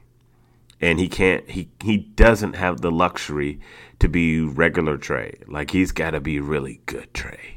and 0.82 1.00
he 1.00 1.08
can't. 1.08 1.50
He 1.50 1.70
he 1.82 1.98
doesn't 1.98 2.56
have 2.56 2.82
the 2.82 2.92
luxury 2.92 3.60
to 4.00 4.10
be 4.10 4.42
regular 4.42 4.98
Trae. 4.98 5.48
Like 5.48 5.72
he's 5.72 5.92
got 5.92 6.12
to 6.12 6.20
be 6.20 6.40
really 6.40 6.82
good 6.88 7.14
Trae. 7.14 7.54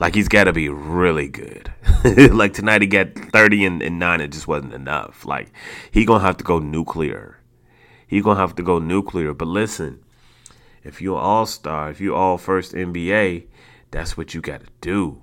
Like 0.00 0.14
he's 0.14 0.28
got 0.28 0.44
to 0.44 0.52
be 0.52 0.68
really 0.68 1.28
good. 1.28 1.72
like 2.32 2.52
tonight 2.52 2.82
he 2.82 2.88
got 2.88 3.14
30 3.14 3.64
and, 3.64 3.82
and 3.82 3.98
9 3.98 4.20
it 4.20 4.28
just 4.28 4.48
wasn't 4.48 4.74
enough. 4.74 5.24
Like 5.24 5.52
he 5.90 6.04
going 6.04 6.20
to 6.20 6.26
have 6.26 6.36
to 6.38 6.44
go 6.44 6.58
nuclear. 6.58 7.38
He 8.06 8.20
going 8.20 8.36
to 8.36 8.40
have 8.40 8.56
to 8.56 8.62
go 8.62 8.78
nuclear. 8.78 9.32
But 9.32 9.48
listen, 9.48 10.03
if 10.84 11.00
you're 11.00 11.18
all-star, 11.18 11.90
if 11.90 12.00
you're 12.00 12.14
all 12.14 12.38
first 12.38 12.72
NBA, 12.72 13.46
that's 13.90 14.16
what 14.16 14.34
you 14.34 14.40
got 14.40 14.60
to 14.60 14.66
do. 14.80 15.20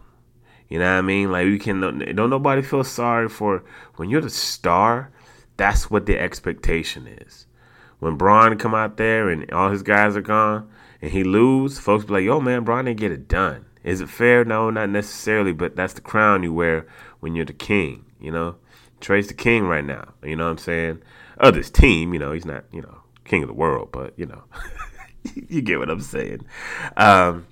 You 0.68 0.80
know 0.80 0.91
what 0.91 1.00
I 1.00 1.01
mean? 1.01 1.32
Like 1.32 1.46
we 1.46 1.60
can 1.60 1.82
don't 1.82 2.30
nobody 2.30 2.62
feel 2.62 2.84
sorry 2.84 3.27
for 3.27 3.63
when 3.98 4.10
you're 4.10 4.22
the 4.22 4.30
star. 4.30 5.12
That's 5.58 5.91
what 5.91 6.06
the 6.06 6.18
expectation 6.18 7.08
is. 7.08 7.46
When 8.00 8.15
Bron 8.15 8.58
come 8.58 8.74
out 8.74 8.98
there 8.98 9.30
and 9.30 9.51
all 9.51 9.70
his 9.70 9.84
guys 9.84 10.15
are 10.15 10.22
gone 10.22 10.70
and 11.01 11.12
he 11.12 11.24
lose, 11.25 11.77
folks 11.77 12.06
be 12.06 12.13
like, 12.13 12.24
"Yo, 12.24 12.39
man, 12.39 12.63
Bron 12.63 12.86
didn't 12.86 13.01
get 13.01 13.12
it 13.12 13.27
done." 13.27 13.65
Is 13.84 14.00
it 14.00 14.10
fair? 14.10 14.46
No, 14.46 14.70
not 14.70 14.89
necessarily, 14.89 15.51
but 15.51 15.75
that's 15.75 15.94
the 15.94 16.01
crown 16.01 16.44
you 16.44 16.53
wear 16.53 16.88
when 17.20 17.36
you're 17.36 17.46
the 17.46 17.53
king. 17.53 18.06
You 18.20 18.32
know, 18.32 18.56
Trae's 19.01 19.27
the 19.27 19.34
king 19.34 19.65
right 19.65 19.84
now. 19.84 20.13
You 20.24 20.36
know 20.36 20.46
what 20.46 20.51
I'm 20.51 20.58
saying? 20.60 21.01
Of 21.38 21.56
this 21.56 21.70
team, 21.70 22.13
you 22.13 22.20
know, 22.20 22.32
he's 22.32 22.46
not, 22.46 22.65
you 22.72 22.82
know, 22.82 23.01
king 23.25 23.44
of 23.44 23.48
the 23.48 23.53
world, 23.53 23.89
but 23.91 24.13
you 24.18 24.25
know, 24.25 24.44
you 25.50 25.62
get 25.62 25.80
what 25.80 25.90
I'm 25.90 26.01
saying. 26.01 26.46
Um, 26.98 27.48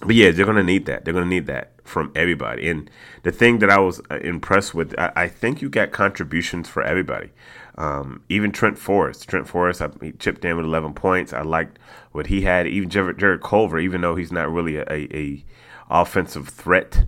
but 0.00 0.16
yeah, 0.16 0.30
they're 0.30 0.46
gonna 0.46 0.62
need 0.62 0.86
that. 0.86 1.04
They're 1.04 1.14
gonna 1.14 1.26
need 1.26 1.46
that 1.46 1.72
from 1.84 2.12
everybody. 2.14 2.68
And 2.68 2.90
the 3.22 3.32
thing 3.32 3.58
that 3.58 3.70
I 3.70 3.78
was 3.78 4.00
uh, 4.10 4.18
impressed 4.18 4.74
with, 4.74 4.94
I, 4.98 5.12
I 5.14 5.28
think 5.28 5.62
you 5.62 5.68
got 5.68 5.92
contributions 5.92 6.68
for 6.68 6.82
everybody. 6.82 7.30
Um, 7.78 8.22
even 8.28 8.52
Trent 8.52 8.78
Forrest. 8.78 9.28
Trent 9.28 9.48
Forrest, 9.48 9.80
I, 9.80 9.90
he 10.00 10.12
chipped 10.12 10.44
in 10.44 10.56
with 10.56 10.66
11 10.66 10.94
points. 10.94 11.32
I 11.32 11.42
liked 11.42 11.78
what 12.12 12.26
he 12.26 12.42
had. 12.42 12.66
Even 12.66 12.90
Jared, 12.90 13.18
Jarrett 13.18 13.42
Culver, 13.42 13.78
even 13.78 14.00
though 14.00 14.16
he's 14.16 14.32
not 14.32 14.50
really 14.52 14.76
a, 14.76 14.84
a, 14.90 15.08
a 15.14 15.44
offensive 15.90 16.48
threat, 16.48 17.06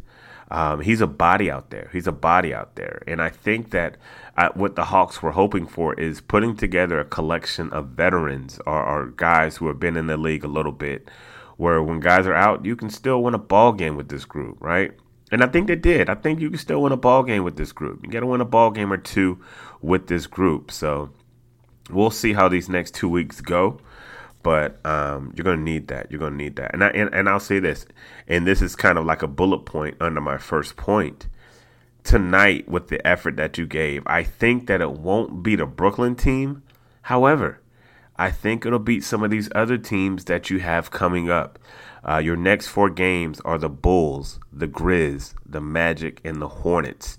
um, 0.51 0.81
he's 0.81 1.01
a 1.01 1.07
body 1.07 1.51
out 1.51 1.71
there. 1.71 1.89
He's 1.93 2.07
a 2.07 2.13
body 2.13 2.55
out 2.55 2.77
there. 2.77 3.03
And 3.07 3.23
I 3.23 3.31
think 3.31 3.71
that 3.71 3.97
I, 4.37 4.47
uh, 4.47 4.53
what 4.55 4.77
the 4.77 4.85
Hawks 4.85 5.23
were 5.23 5.33
hoping 5.33 5.67
for 5.67 5.95
is 5.95 6.21
putting 6.21 6.57
together 6.57 7.01
a 7.01 7.05
collection 7.05 7.71
of 7.71 7.89
veterans 7.89 8.59
or, 8.67 8.83
or 8.83 9.07
guys 9.09 9.57
who 9.57 9.69
have 9.69 9.81
been 9.81 9.97
in 9.97 10.07
the 10.07 10.17
league 10.17 10.45
a 10.45 10.49
little 10.49 10.73
bit 10.73 11.09
where 11.57 11.83
when 11.83 12.01
guys 12.01 12.27
are 12.27 12.35
out, 12.35 12.65
you 12.65 12.77
can 12.77 12.91
still 12.91 13.23
win 13.23 13.35
a 13.35 13.39
ball 13.39 13.73
game 13.73 13.97
with 13.97 14.09
this 14.09 14.25
group, 14.25 14.57
right? 14.61 14.93
And 15.31 15.43
I 15.43 15.47
think 15.47 15.67
they 15.67 15.77
did. 15.77 16.09
I 16.09 16.15
think 16.15 16.41
you 16.41 16.51
can 16.51 16.59
still 16.59 16.83
win 16.83 16.93
a 16.93 16.97
ball 16.97 17.23
game 17.23 17.45
with 17.45 17.57
this 17.57 17.73
group. 17.73 18.05
You 18.05 18.11
got 18.11 18.21
to 18.21 18.27
win 18.27 18.41
a 18.41 18.45
ball 18.45 18.71
game 18.71 18.93
or 18.93 18.97
two 18.97 19.43
with 19.81 20.07
this 20.07 20.27
group. 20.27 20.71
So 20.71 21.11
we'll 21.91 22.11
see 22.11 22.33
how 22.33 22.49
these 22.49 22.69
next 22.69 22.95
two 22.95 23.09
weeks 23.09 23.41
go. 23.41 23.81
But 24.45 24.85
um, 24.87 25.33
you're 25.35 25.43
gonna 25.45 25.57
need 25.57 25.89
that. 25.89 26.13
You're 26.13 26.21
gonna 26.21 26.37
need 26.37 26.55
that. 26.57 26.73
And 26.75 26.85
I 26.85 26.89
and, 26.91 27.13
and 27.13 27.29
I'll 27.29 27.41
say 27.41 27.59
this, 27.59 27.87
and 28.29 28.47
this 28.47 28.63
is 28.63 28.77
kind 28.77 28.99
of 28.99 29.07
like 29.07 29.23
a 29.23 29.27
bullet 29.27 29.65
point 29.65 29.97
under 30.01 30.21
my 30.21 30.39
first 30.39 30.77
point. 30.77 31.27
Tonight, 32.05 32.69
with 32.69 32.89
the 32.89 33.05
effort 33.07 33.37
that 33.37 33.57
you 33.57 33.67
gave, 33.67 34.03
I 34.07 34.23
think 34.23 34.67
that 34.67 34.83
it 34.83 34.93
won't 34.93 35.43
beat 35.43 35.59
a 35.61 35.67
Brooklyn 35.67 36.15
team. 36.15 36.63
However, 37.01 37.63
I 38.17 38.31
think 38.31 38.67
it'll 38.67 38.79
beat 38.79 39.03
some 39.03 39.23
of 39.23 39.31
these 39.31 39.49
other 39.55 39.79
teams 39.79 40.27
that 40.27 40.51
you 40.51 40.61
have 40.61 40.91
coming 40.91 41.31
up. 41.31 41.59
Uh, 42.07 42.19
your 42.19 42.37
next 42.37 42.69
four 42.69 42.91
games 42.91 43.41
are 43.41 43.57
the 43.57 43.71
Bulls, 43.71 44.39
the 44.53 44.69
Grizz, 44.69 45.33
the 45.47 45.63
Magic, 45.63 46.21
and 46.23 46.43
the 46.43 46.49
Hornets. 46.49 47.17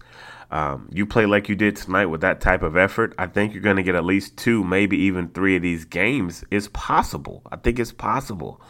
Um, 0.52 0.90
you 0.92 1.06
play 1.06 1.26
like 1.26 1.50
you 1.50 1.56
did 1.56 1.76
tonight 1.76 2.06
with 2.06 2.22
that 2.22 2.40
type 2.40 2.62
of 2.62 2.78
effort, 2.78 3.14
I 3.18 3.28
think 3.28 3.54
you're 3.54 3.64
going 3.64 3.78
to 3.78 3.84
get 3.84 3.96
at 3.96 4.06
least 4.06 4.38
two, 4.38 4.64
maybe 4.64 4.98
even 4.98 5.30
three 5.30 5.56
of 5.56 5.62
these 5.62 5.86
games. 5.86 6.44
It's 6.52 6.70
possible. 6.72 7.42
I 7.52 7.56
think 7.58 7.80
it's 7.80 7.92
possible. 7.92 8.62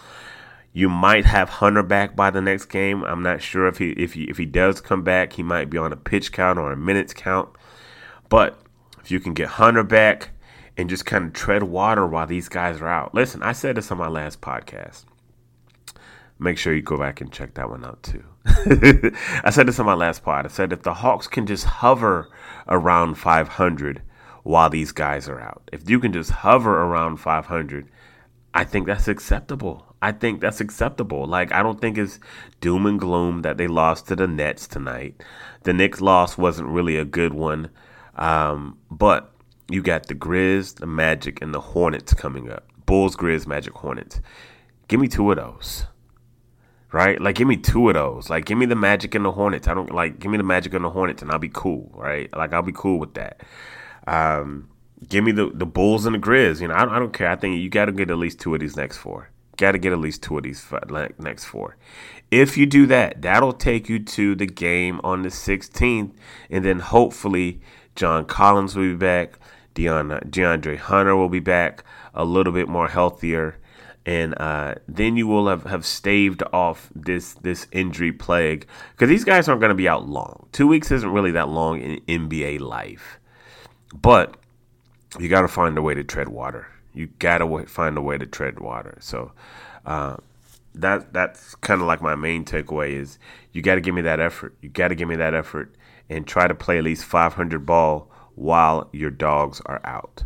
You 0.73 0.89
might 0.89 1.25
have 1.25 1.49
Hunter 1.49 1.83
back 1.83 2.15
by 2.15 2.31
the 2.31 2.41
next 2.41 2.65
game. 2.65 3.03
I'm 3.03 3.23
not 3.23 3.41
sure 3.41 3.67
if 3.67 3.77
he 3.77 3.91
if 3.91 4.13
he 4.13 4.23
if 4.25 4.37
he 4.37 4.45
does 4.45 4.81
come 4.81 5.03
back, 5.03 5.33
he 5.33 5.43
might 5.43 5.69
be 5.69 5.77
on 5.77 5.93
a 5.93 5.97
pitch 5.97 6.31
count 6.31 6.59
or 6.59 6.71
a 6.71 6.77
minutes 6.77 7.13
count. 7.13 7.49
But 8.27 8.59
if 9.01 9.11
you 9.11 9.19
can 9.19 9.33
get 9.33 9.47
Hunter 9.47 9.83
back 9.83 10.31
and 10.77 10.89
just 10.89 11.05
kind 11.05 11.25
of 11.25 11.33
tread 11.33 11.63
water 11.63 12.05
while 12.05 12.27
these 12.27 12.49
guys 12.49 12.81
are 12.81 12.87
out. 12.87 13.13
Listen, 13.13 13.41
I 13.41 13.53
said 13.53 13.77
this 13.77 13.91
on 13.91 13.97
my 13.97 14.07
last 14.07 14.41
podcast. 14.41 15.05
Make 16.37 16.57
sure 16.57 16.73
you 16.73 16.81
go 16.81 16.97
back 16.97 17.21
and 17.21 17.31
check 17.31 17.53
that 17.53 17.69
one 17.69 17.85
out 17.85 18.03
too. 18.03 18.25
I 18.45 19.49
said 19.49 19.67
this 19.67 19.79
on 19.79 19.85
my 19.85 19.93
last 19.93 20.23
pod. 20.23 20.45
I 20.45 20.49
said 20.49 20.71
if 20.71 20.83
the 20.83 20.93
Hawks 20.93 21.27
can 21.27 21.45
just 21.45 21.65
hover 21.65 22.29
around 22.67 23.15
500 23.15 24.01
while 24.43 24.69
these 24.69 24.91
guys 24.91 25.27
are 25.27 25.39
out, 25.39 25.69
if 25.71 25.89
you 25.89 25.99
can 25.99 26.13
just 26.13 26.29
hover 26.29 26.81
around 26.81 27.17
500, 27.17 27.89
I 28.53 28.63
think 28.63 28.85
that's 28.87 29.07
acceptable. 29.07 29.95
I 30.01 30.11
think 30.11 30.41
that's 30.41 30.61
acceptable. 30.61 31.25
Like 31.25 31.51
I 31.51 31.63
don't 31.63 31.81
think 31.81 31.97
it's 31.97 32.19
doom 32.61 32.85
and 32.85 32.99
gloom 32.99 33.41
that 33.41 33.57
they 33.57 33.67
lost 33.67 34.07
to 34.07 34.15
the 34.15 34.27
Nets 34.27 34.67
tonight. 34.67 35.21
The 35.63 35.73
Knicks 35.73 35.99
loss 36.01 36.37
wasn't 36.37 36.69
really 36.69 36.97
a 36.97 37.05
good 37.05 37.33
one, 37.33 37.71
um, 38.15 38.77
but 38.91 39.31
you 39.69 39.81
got 39.81 40.07
the 40.07 40.15
Grizz, 40.15 40.75
the 40.75 40.85
Magic, 40.85 41.41
and 41.41 41.53
the 41.53 41.59
Hornets 41.59 42.13
coming 42.13 42.51
up. 42.51 42.67
Bulls, 42.85 43.15
Grizz, 43.15 43.47
Magic, 43.47 43.73
Hornets. 43.73 44.21
Give 44.87 44.99
me 44.99 45.07
two 45.07 45.31
of 45.31 45.37
those 45.37 45.87
right? 46.95 47.19
Like, 47.19 47.35
give 47.35 47.45
me 47.45 47.57
two 47.57 47.89
of 47.89 47.95
those. 47.95 48.29
Like, 48.29 48.45
give 48.45 48.57
me 48.57 48.65
the 48.65 48.75
Magic 48.75 49.15
and 49.15 49.25
the 49.25 49.31
Hornets. 49.33 49.67
I 49.67 49.73
don't 49.73 49.93
like. 49.93 50.17
Give 50.17 50.31
me 50.31 50.37
the 50.37 50.43
Magic 50.43 50.73
and 50.73 50.85
the 50.85 50.89
Hornets, 50.89 51.21
and 51.21 51.29
I'll 51.29 51.37
be 51.37 51.51
cool, 51.53 51.91
right? 51.93 52.33
Like, 52.33 52.53
I'll 52.53 52.61
be 52.61 52.71
cool 52.73 52.99
with 52.99 53.15
that. 53.15 53.41
Um, 54.07 54.69
give 55.09 55.21
me 55.25 55.33
the 55.33 55.51
the 55.53 55.65
Bulls 55.65 56.05
and 56.05 56.15
the 56.15 56.19
Grizz. 56.19 56.61
You 56.61 56.69
know, 56.69 56.73
I, 56.73 56.95
I 56.95 56.97
don't 56.97 57.11
care. 57.11 57.29
I 57.29 57.35
think 57.35 57.59
you 57.59 57.69
got 57.69 57.85
to 57.85 57.91
get 57.91 58.09
at 58.09 58.17
least 58.17 58.39
two 58.39 58.53
of 58.53 58.61
these 58.61 58.77
next 58.77 58.95
four. 58.95 59.29
Got 59.57 59.73
to 59.73 59.77
get 59.77 59.91
at 59.91 59.99
least 59.99 60.23
two 60.23 60.37
of 60.37 60.43
these 60.43 60.65
next 61.19 61.43
four. 61.43 61.75
If 62.31 62.57
you 62.57 62.65
do 62.65 62.85
that, 62.87 63.21
that'll 63.21 63.53
take 63.53 63.89
you 63.89 63.99
to 63.99 64.33
the 64.33 64.47
game 64.47 65.01
on 65.03 65.21
the 65.21 65.29
16th, 65.29 66.11
and 66.49 66.65
then 66.65 66.79
hopefully 66.79 67.61
John 67.95 68.25
Collins 68.25 68.75
will 68.75 68.89
be 68.89 68.95
back. 68.95 69.37
Deon, 69.75 70.29
DeAndre 70.29 70.77
Hunter 70.77 71.15
will 71.15 71.29
be 71.29 71.41
back 71.41 71.83
a 72.13 72.23
little 72.23 72.53
bit 72.53 72.69
more 72.69 72.87
healthier 72.87 73.57
and 74.05 74.39
uh, 74.39 74.75
then 74.87 75.17
you 75.17 75.25
will 75.27 75.47
have, 75.47 75.63
have 75.63 75.85
staved 75.85 76.43
off 76.53 76.89
this 76.95 77.33
this 77.35 77.67
injury 77.71 78.11
plague 78.11 78.67
because 78.91 79.09
these 79.09 79.23
guys 79.23 79.47
aren't 79.47 79.61
going 79.61 79.69
to 79.69 79.75
be 79.75 79.89
out 79.89 80.07
long. 80.07 80.47
Two 80.51 80.67
weeks 80.67 80.91
isn't 80.91 81.09
really 81.09 81.31
that 81.31 81.49
long 81.49 81.81
in 81.81 81.99
NBA 82.01 82.59
life, 82.59 83.19
but 83.93 84.37
you 85.19 85.27
got 85.27 85.41
to 85.41 85.47
find 85.47 85.77
a 85.77 85.81
way 85.81 85.93
to 85.93 86.03
tread 86.03 86.29
water. 86.29 86.67
You 86.93 87.07
got 87.19 87.39
to 87.39 87.65
find 87.65 87.97
a 87.97 88.01
way 88.01 88.17
to 88.17 88.25
tread 88.25 88.59
water. 88.59 88.97
So 89.01 89.31
uh, 89.85 90.17
that 90.75 91.11
that's 91.13 91.55
kind 91.55 91.81
of 91.81 91.87
like 91.87 92.01
my 92.01 92.15
main 92.15 92.45
takeaway 92.45 92.91
is 92.91 93.17
you 93.51 93.61
got 93.61 93.75
to 93.75 93.81
give 93.81 93.95
me 93.95 94.01
that 94.03 94.19
effort. 94.19 94.55
You 94.61 94.69
got 94.69 94.89
to 94.89 94.95
give 94.95 95.07
me 95.07 95.15
that 95.15 95.33
effort 95.33 95.75
and 96.09 96.27
try 96.27 96.47
to 96.47 96.53
play 96.53 96.77
at 96.77 96.83
least 96.83 97.05
500 97.05 97.65
ball 97.65 98.11
while 98.35 98.89
your 98.91 99.09
dogs 99.09 99.61
are 99.65 99.81
out. 99.83 100.23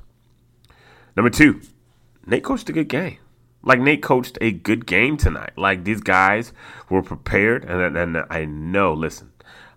Number 1.16 1.30
two, 1.30 1.62
Nate 2.26 2.44
coached 2.44 2.70
a 2.70 2.74
good 2.74 2.90
game. 2.90 3.18
Like 3.62 3.80
Nate 3.80 4.02
coached 4.02 4.38
a 4.42 4.52
good 4.52 4.86
game 4.86 5.18
tonight. 5.18 5.52
Like 5.58 5.84
these 5.84 6.02
guys 6.02 6.54
were 6.90 7.04
prepared, 7.04 7.66
and, 7.66 7.98
and 7.98 8.18
I 8.30 8.46
know. 8.46 8.94
Listen, 8.94 9.32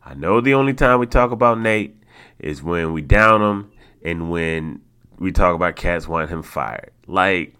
I 0.04 0.14
know 0.14 0.40
the 0.40 0.54
only 0.54 0.74
time 0.74 1.00
we 1.00 1.06
talk 1.06 1.30
about 1.30 1.58
Nate 1.60 1.96
is 2.38 2.62
when 2.62 2.92
we 2.92 3.02
down 3.02 3.42
him 3.42 3.72
and 4.04 4.30
when 4.30 4.80
we 5.18 5.32
talk 5.32 5.54
about 5.54 5.76
cats 5.76 6.08
want 6.08 6.30
him 6.30 6.42
fired. 6.42 6.90
Like 7.06 7.54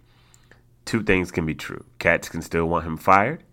two 0.85 1.03
things 1.03 1.31
can 1.31 1.45
be 1.45 1.55
true. 1.55 1.85
Cats 1.99 2.29
can 2.29 2.41
still 2.41 2.65
want 2.65 2.85
him 2.85 2.97
fired. 2.97 3.43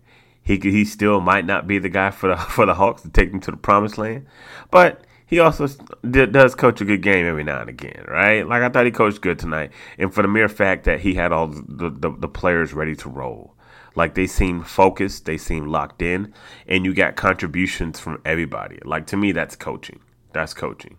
He 0.43 0.57
he 0.57 0.85
still 0.85 1.21
might 1.21 1.45
not 1.45 1.67
be 1.67 1.77
the 1.77 1.89
guy 1.89 2.11
for 2.11 2.29
the 2.29 2.35
for 2.55 2.65
the 2.65 2.75
Hawks 2.75 3.01
to 3.03 3.09
take 3.09 3.31
them 3.31 3.39
to 3.41 3.51
the 3.51 3.57
promised 3.57 3.97
land, 3.97 4.27
but 4.69 5.05
he 5.31 5.39
also 5.39 5.65
does 6.11 6.55
coach 6.55 6.81
a 6.81 6.85
good 6.85 7.01
game 7.01 7.25
every 7.25 7.45
now 7.45 7.61
and 7.61 7.69
again, 7.69 8.03
right? 8.05 8.45
Like 8.45 8.63
I 8.63 8.69
thought 8.69 8.85
he 8.85 8.91
coached 8.91 9.21
good 9.21 9.39
tonight, 9.39 9.71
and 9.97 10.13
for 10.13 10.21
the 10.21 10.27
mere 10.27 10.49
fact 10.49 10.83
that 10.83 10.99
he 10.99 11.13
had 11.13 11.31
all 11.31 11.47
the, 11.47 11.89
the, 11.89 12.13
the 12.19 12.27
players 12.27 12.73
ready 12.73 12.97
to 12.97 13.07
roll, 13.07 13.55
like 13.95 14.13
they 14.13 14.27
seemed 14.27 14.67
focused, 14.67 15.23
they 15.23 15.37
seemed 15.37 15.69
locked 15.69 16.01
in, 16.01 16.33
and 16.67 16.83
you 16.83 16.93
got 16.93 17.15
contributions 17.15 17.97
from 17.97 18.21
everybody. 18.25 18.79
Like 18.83 19.07
to 19.07 19.17
me, 19.17 19.31
that's 19.31 19.55
coaching. 19.55 20.01
That's 20.33 20.53
coaching. 20.53 20.97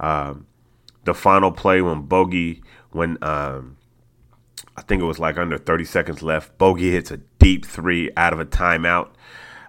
Um, 0.00 0.46
the 1.04 1.12
final 1.12 1.52
play 1.52 1.82
when 1.82 2.00
Bogey, 2.00 2.62
when 2.92 3.18
um, 3.22 3.76
I 4.74 4.80
think 4.80 5.02
it 5.02 5.06
was 5.06 5.18
like 5.18 5.36
under 5.36 5.58
30 5.58 5.84
seconds 5.84 6.22
left, 6.22 6.56
Bogey 6.56 6.92
hits 6.92 7.10
a 7.10 7.18
deep 7.38 7.66
three 7.66 8.10
out 8.16 8.32
of 8.32 8.40
a 8.40 8.46
timeout. 8.46 9.10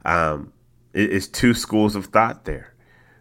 Um, 0.06 0.54
it, 0.94 1.12
it's 1.12 1.28
two 1.28 1.54
schools 1.54 1.94
of 1.94 2.06
thought 2.06 2.46
there 2.46 2.74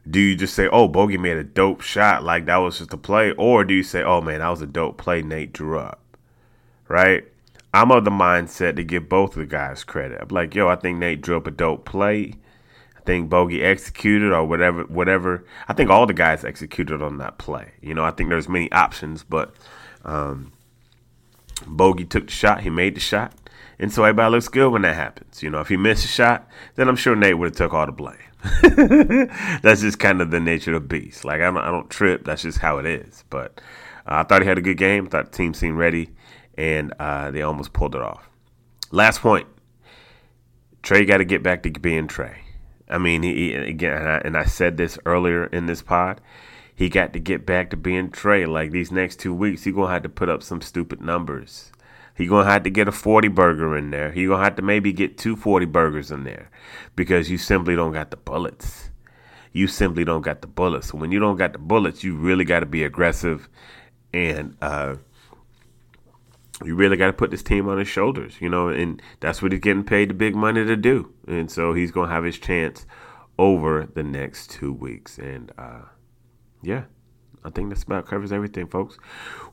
do 0.09 0.21
you 0.21 0.37
just 0.37 0.55
say, 0.55 0.69
"Oh, 0.69 0.89
Bogey 0.89 1.19
made 1.19 1.37
a 1.37 1.45
dope 1.45 1.81
shot, 1.81 2.23
like 2.23 2.47
that 2.47 2.59
was 2.59 2.79
just 2.79 2.93
a 2.93 2.97
play," 2.97 3.33
or 3.33 3.65
do 3.65 3.75
you 3.75 3.83
say, 3.83 4.03
"Oh 4.03 4.21
man, 4.21 4.41
that 4.41 4.49
was 4.49 4.63
a 4.63 4.67
dope 4.67 4.99
play 4.99 5.23
Nate 5.23 5.53
drew 5.53 5.79
up"? 5.79 6.01
Right? 6.89 7.25
I'm 7.77 7.91
of 7.91 8.07
the 8.07 8.11
mindset 8.11 8.77
to 8.77 8.85
give 8.85 9.09
both 9.09 9.33
of 9.33 9.41
the 9.41 9.47
guys 9.47 9.85
credit. 9.85 10.19
I'm 10.23 10.29
like, 10.29 10.55
yo, 10.55 10.67
I 10.67 10.77
think 10.77 10.99
Nate 10.99 11.21
drew 11.21 11.37
up 11.37 11.47
a 11.47 11.51
dope 11.51 11.85
play. 11.85 12.33
I 12.97 13.01
think 13.01 13.29
Bogey 13.29 13.63
executed 13.63 14.33
or 14.33 14.47
whatever, 14.47 14.85
whatever. 14.85 15.45
I 15.69 15.75
think 15.75 15.91
all 15.91 16.07
the 16.07 16.15
guys 16.15 16.43
executed 16.43 17.03
on 17.03 17.19
that 17.19 17.37
play. 17.37 17.73
You 17.83 17.93
know, 17.93 18.03
I 18.03 18.13
think 18.13 18.31
there's 18.31 18.49
many 18.49 18.73
options, 18.73 19.25
but 19.25 19.55
um, 20.07 20.53
Bogey 21.67 22.07
took 22.07 22.27
the 22.27 22.33
shot. 22.33 22.63
He 22.63 22.71
made 22.71 22.97
the 22.97 23.01
shot, 23.01 23.35
and 23.79 23.93
so 23.93 24.05
everybody 24.05 24.31
looks 24.31 24.49
good 24.49 24.73
when 24.73 24.83
that 24.83 24.95
happens. 24.95 25.43
You 25.43 25.51
know, 25.51 25.61
if 25.61 25.69
he 25.69 25.77
missed 25.77 26.07
a 26.07 26.09
shot, 26.09 26.49
then 26.77 26.89
I'm 26.89 26.97
sure 26.97 27.15
Nate 27.15 27.37
would 27.37 27.51
have 27.51 27.57
took 27.57 27.75
all 27.75 27.85
the 27.85 27.93
blame. 27.93 28.17
that's 29.63 29.81
just 29.81 29.99
kind 29.99 30.21
of 30.21 30.31
the 30.31 30.41
nature 30.41 30.75
of 30.75 30.83
the 30.83 30.89
beast. 30.89 31.25
Like 31.25 31.41
I 31.41 31.45
don't, 31.45 31.59
I 31.59 31.71
don't 31.71 31.91
trip. 31.91 32.25
That's 32.25 32.43
just 32.43 32.59
how 32.59 32.79
it 32.79 32.87
is. 32.87 33.25
But 33.31 33.61
uh, 34.07 34.17
I 34.17 34.23
thought 34.25 34.43
he 34.43 34.49
had 34.49 34.59
a 34.59 34.63
good 34.63 34.77
game. 34.77 35.07
Thought 35.07 35.33
the 35.33 35.37
team 35.37 35.55
seemed 35.55 35.79
ready, 35.79 36.11
and 36.57 36.93
uh, 36.99 37.31
they 37.31 37.43
almost 37.43 37.73
pulled 37.73 37.95
it 37.95 38.03
off. 38.03 38.29
Last 38.91 39.21
point: 39.21 39.47
Trae 40.83 41.07
got 41.07 41.19
to 41.19 41.25
get 41.25 41.43
back 41.43 41.63
to 41.63 41.71
being 41.71 42.09
Trae. 42.09 42.37
I 42.89 42.99
mean, 42.99 43.23
he, 43.23 43.53
again, 43.53 43.97
and 43.97 44.09
I, 44.09 44.19
and 44.19 44.37
I 44.37 44.45
said 44.45 44.77
this 44.77 44.99
earlier 45.05 45.47
in 45.47 45.67
this 45.67 45.83
pod. 45.83 46.21
He 46.75 46.89
got 46.89 47.15
to 47.15 47.19
get 47.19 47.47
back 47.47 47.71
to 47.71 47.77
being 47.77 48.11
Trae. 48.11 48.47
Like 48.47 48.71
these 48.71 48.93
next 48.93 49.19
two 49.19 49.35
weeks, 49.35 49.65
he 49.65 49.73
gonna 49.73 49.93
have 49.93 50.03
to 50.03 50.09
put 50.09 50.29
up 50.29 50.43
some 50.43 50.61
stupid 50.61 51.01
numbers. 51.01 51.73
He 52.17 52.27
gonna 52.27 52.51
have 52.51 52.63
to 52.63 52.71
get 52.71 52.89
a 52.89 52.93
40 52.93 53.29
burger 53.29 53.77
in 53.77 53.91
there. 53.91 54.11
He 54.11 54.27
gonna 54.27 54.43
have 54.43 54.57
to 54.57 54.63
maybe 54.63 54.93
get 54.93 55.19
two 55.19 55.37
40 55.37 55.67
burgers 55.67 56.11
in 56.11 56.25
there 56.25 56.51
because 56.97 57.31
you 57.31 57.37
simply 57.37 57.77
don't 57.77 57.93
got 57.93 58.11
the 58.11 58.17
bullets. 58.17 58.91
You 59.53 59.67
simply 59.67 60.05
don't 60.05 60.23
got 60.23 60.41
the 60.41 60.47
bullets. 60.47 60.93
When 60.93 61.13
you 61.13 61.19
don't 61.19 61.37
got 61.37 61.53
the 61.53 61.59
bullets, 61.59 62.05
you 62.05 62.17
really 62.17 62.45
got 62.45 62.61
to 62.61 62.67
be 62.67 62.85
aggressive, 62.85 63.49
and 64.13 64.55
uh, 64.61 64.97
you 66.63 66.75
really 66.75 66.99
got 66.99 67.07
to 67.07 67.13
put 67.15 67.31
this 67.31 67.43
team 67.43 67.67
on 67.69 67.79
his 67.79 67.89
shoulders. 67.89 68.35
You 68.41 68.51
know, 68.51 68.69
and 68.69 69.01
that's 69.21 69.41
what 69.41 69.53
he's 69.53 69.61
getting 69.63 69.85
paid 69.85 70.11
the 70.11 70.15
big 70.15 70.35
money 70.35 70.65
to 70.65 70.77
do. 70.77 71.13
And 71.27 71.51
so 71.51 71.73
he's 71.73 71.91
gonna 71.91 72.13
have 72.13 72.25
his 72.25 72.39
chance 72.39 72.87
over 73.39 73.87
the 73.87 74.03
next 74.03 74.51
two 74.51 74.73
weeks. 74.73 75.19
And 75.19 75.53
uh, 75.57 75.83
yeah, 76.63 76.85
I 77.47 77.51
think 77.51 77.69
that's 77.69 77.85
about 77.85 78.07
covers 78.07 78.33
everything, 78.33 78.67
folks. 78.67 78.99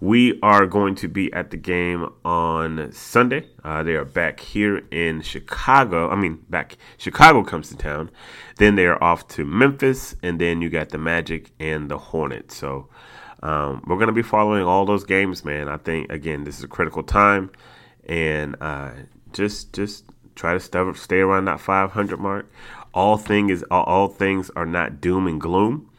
We 0.02 0.40
are 0.42 0.66
going 0.66 0.96
to 0.96 1.08
be 1.08 1.32
at 1.32 1.52
the 1.52 1.58
game 1.58 2.10
on 2.26 2.92
Sunday. 2.92 3.48
Uh, 3.64 3.84
they 3.84 3.94
are 3.94 4.04
back 4.04 4.40
here 4.40 4.82
in 4.90 5.22
Chicago. 5.22 6.10
I 6.10 6.16
mean, 6.16 6.44
back 6.50 6.78
Chicago 6.98 7.44
comes 7.44 7.70
to 7.70 7.78
town. 7.78 8.10
Then 8.58 8.74
they 8.76 8.88
are 8.88 9.02
off 9.02 9.28
to 9.30 9.46
Memphis, 9.46 10.16
and 10.24 10.42
then 10.42 10.60
you 10.60 10.72
got 10.72 10.90
the 10.90 10.98
Magic 10.98 11.52
and 11.60 11.90
the 11.90 12.00
Hornets. 12.00 12.58
So 12.58 12.90
um, 13.44 13.84
we're 13.86 13.98
going 13.98 14.08
to 14.08 14.14
be 14.14 14.24
following 14.24 14.64
all 14.64 14.86
those 14.86 15.04
games, 15.04 15.46
man. 15.46 15.70
I 15.70 15.78
think 15.78 16.12
again, 16.12 16.46
this 16.46 16.58
is 16.58 16.64
a 16.64 16.68
critical 16.68 17.04
time, 17.04 17.52
and 18.10 18.56
uh, 18.60 18.90
just 19.34 19.72
just 19.72 20.06
try 20.34 20.58
to 20.58 20.94
stay 20.96 21.20
around 21.20 21.46
that 21.46 21.60
500 21.60 22.20
mark. 22.20 22.52
All 22.92 23.18
thing 23.18 23.52
is 23.52 23.64
all, 23.70 23.84
all 23.84 24.08
things 24.08 24.50
are 24.56 24.66
not 24.66 25.00
doom 25.00 25.28
and 25.28 25.40
gloom 25.40 25.92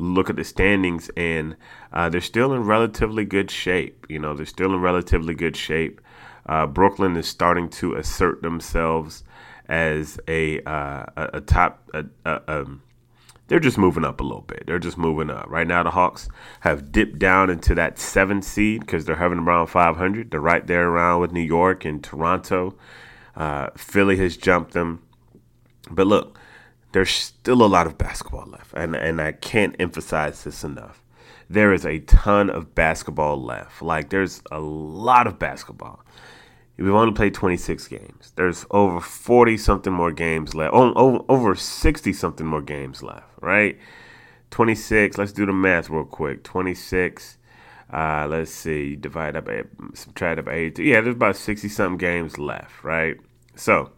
look 0.00 0.30
at 0.30 0.36
the 0.36 0.44
standings, 0.44 1.10
and 1.16 1.56
uh, 1.92 2.08
they're 2.08 2.20
still 2.20 2.52
in 2.52 2.64
relatively 2.64 3.24
good 3.24 3.50
shape. 3.50 4.06
You 4.08 4.18
know, 4.18 4.34
they're 4.34 4.46
still 4.46 4.74
in 4.74 4.80
relatively 4.80 5.34
good 5.34 5.56
shape. 5.56 6.00
Uh, 6.46 6.66
Brooklyn 6.66 7.16
is 7.16 7.28
starting 7.28 7.68
to 7.70 7.94
assert 7.94 8.42
themselves 8.42 9.24
as 9.68 10.18
a 10.26 10.60
uh, 10.62 11.06
a, 11.16 11.30
a, 11.34 11.40
top. 11.40 11.88
A, 11.94 12.04
a, 12.24 12.42
um, 12.48 12.82
they're 13.46 13.60
just 13.60 13.78
moving 13.78 14.04
up 14.04 14.20
a 14.20 14.22
little 14.22 14.42
bit. 14.42 14.64
They're 14.66 14.78
just 14.78 14.96
moving 14.96 15.28
up. 15.28 15.46
Right 15.48 15.66
now, 15.66 15.82
the 15.82 15.90
Hawks 15.90 16.28
have 16.60 16.92
dipped 16.92 17.18
down 17.18 17.50
into 17.50 17.74
that 17.74 17.98
seven 17.98 18.42
seed 18.42 18.80
because 18.80 19.04
they're 19.04 19.16
hovering 19.16 19.40
around 19.40 19.66
500. 19.66 20.30
They're 20.30 20.40
right 20.40 20.64
there 20.64 20.88
around 20.88 21.20
with 21.20 21.32
New 21.32 21.40
York 21.40 21.84
and 21.84 22.02
Toronto. 22.02 22.76
Uh, 23.34 23.70
Philly 23.76 24.16
has 24.18 24.36
jumped 24.36 24.72
them. 24.72 25.02
But 25.90 26.06
look, 26.06 26.38
there's 26.92 27.10
still 27.10 27.62
a 27.62 27.66
lot 27.66 27.86
of 27.86 27.98
basketball 27.98 28.46
left, 28.46 28.72
and 28.74 28.94
and 28.96 29.20
I 29.20 29.32
can't 29.32 29.76
emphasize 29.78 30.44
this 30.44 30.64
enough. 30.64 31.02
There 31.48 31.72
is 31.72 31.84
a 31.84 32.00
ton 32.00 32.50
of 32.50 32.74
basketball 32.74 33.42
left. 33.42 33.82
Like 33.82 34.10
there's 34.10 34.42
a 34.50 34.60
lot 34.60 35.26
of 35.26 35.38
basketball. 35.38 36.04
We've 36.76 36.94
only 36.94 37.12
played 37.12 37.34
26 37.34 37.88
games. 37.88 38.32
There's 38.36 38.64
over 38.70 39.00
40 39.00 39.58
something 39.58 39.92
more 39.92 40.12
games 40.12 40.54
left. 40.54 40.72
Oh, 40.74 41.26
over 41.28 41.54
60 41.54 42.12
something 42.14 42.46
more 42.46 42.62
games 42.62 43.02
left, 43.02 43.26
right? 43.42 43.78
26. 44.50 45.18
Let's 45.18 45.32
do 45.32 45.44
the 45.44 45.52
math 45.52 45.90
real 45.90 46.04
quick. 46.04 46.42
26. 46.42 47.36
Uh, 47.92 48.26
let's 48.30 48.50
see. 48.50 48.96
Divide 48.96 49.36
up, 49.36 49.48
subtract 49.92 50.38
up 50.38 50.48
eight. 50.48 50.78
Yeah, 50.78 51.02
there's 51.02 51.16
about 51.16 51.36
60 51.36 51.68
something 51.68 51.98
games 51.98 52.38
left, 52.38 52.82
right? 52.82 53.18
So, 53.56 53.90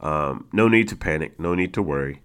um, 0.00 0.46
no 0.52 0.68
need 0.68 0.88
to 0.88 0.96
panic. 0.96 1.38
No 1.38 1.54
need 1.54 1.74
to 1.74 1.82
worry. 1.82 2.22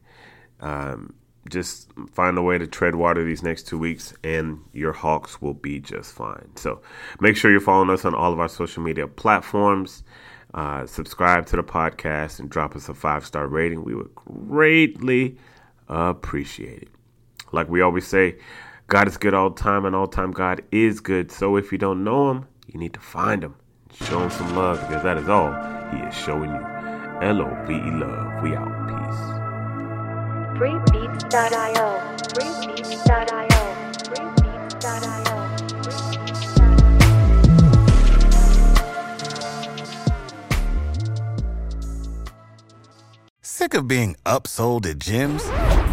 Um, 0.60 1.14
just 1.50 1.92
find 2.12 2.38
a 2.38 2.42
way 2.42 2.58
to 2.58 2.66
tread 2.68 2.96
water 2.96 3.24
these 3.24 3.44
next 3.44 3.68
two 3.68 3.78
weeks, 3.78 4.14
and 4.24 4.60
your 4.72 4.94
Hawks 4.94 5.42
will 5.42 5.54
be 5.54 5.80
just 5.80 6.14
fine. 6.14 6.50
So 6.56 6.82
make 7.20 7.36
sure 7.36 7.52
you're 7.52 7.60
following 7.60 7.90
us 7.90 8.06
on 8.06 8.16
all 8.16 8.32
of 8.32 8.40
our 8.40 8.48
social 8.48 8.82
media 8.82 9.08
platforms. 9.08 10.04
Uh, 10.54 10.86
subscribe 10.86 11.46
to 11.48 11.56
the 11.56 11.64
podcast 11.64 12.40
and 12.40 12.50
drop 12.50 12.76
us 12.76 12.88
a 12.88 12.94
five 12.94 13.26
star 13.26 13.48
rating. 13.48 13.84
We 13.84 13.96
would 13.96 14.14
greatly 14.16 15.38
appreciate 15.88 16.84
it. 16.84 16.90
Like 17.52 17.70
we 17.70 17.82
always 17.82 18.08
say, 18.08 18.38
God 18.88 19.08
is 19.08 19.18
good 19.18 19.34
all 19.34 19.50
the 19.50 19.62
time, 19.62 19.86
and 19.86 19.96
all 19.96 20.08
time 20.08 20.32
God 20.32 20.64
is 20.72 21.00
good. 21.00 21.32
So 21.32 21.56
if 21.56 21.72
you 21.72 21.78
don't 21.78 22.04
know 22.04 22.32
Him, 22.32 22.48
you 22.68 22.80
need 22.80 22.94
to 22.94 23.00
find 23.00 23.44
Him. 23.44 23.56
Show 23.94 24.22
Him 24.22 24.30
some 24.30 24.56
love 24.56 24.80
because 24.82 25.04
that 25.04 25.18
is 25.18 25.30
all 25.30 25.52
He 25.92 25.98
is 26.00 26.16
showing 26.16 26.52
you. 26.52 26.73
L 27.24 27.40
O 27.42 27.48
V 27.66 27.74
E 27.74 27.92
love. 27.92 28.44
We 28.44 28.54
out. 28.54 28.68
Peace. 28.90 29.22
Freebeats.io. 30.58 31.88
Freebeats.io. 32.34 33.62
Freebeats.io. 34.10 35.38
Sick 43.42 43.74
of 43.74 43.88
being 43.88 44.18
upsold 44.26 44.86
at 44.86 45.00
gyms? 45.00 45.93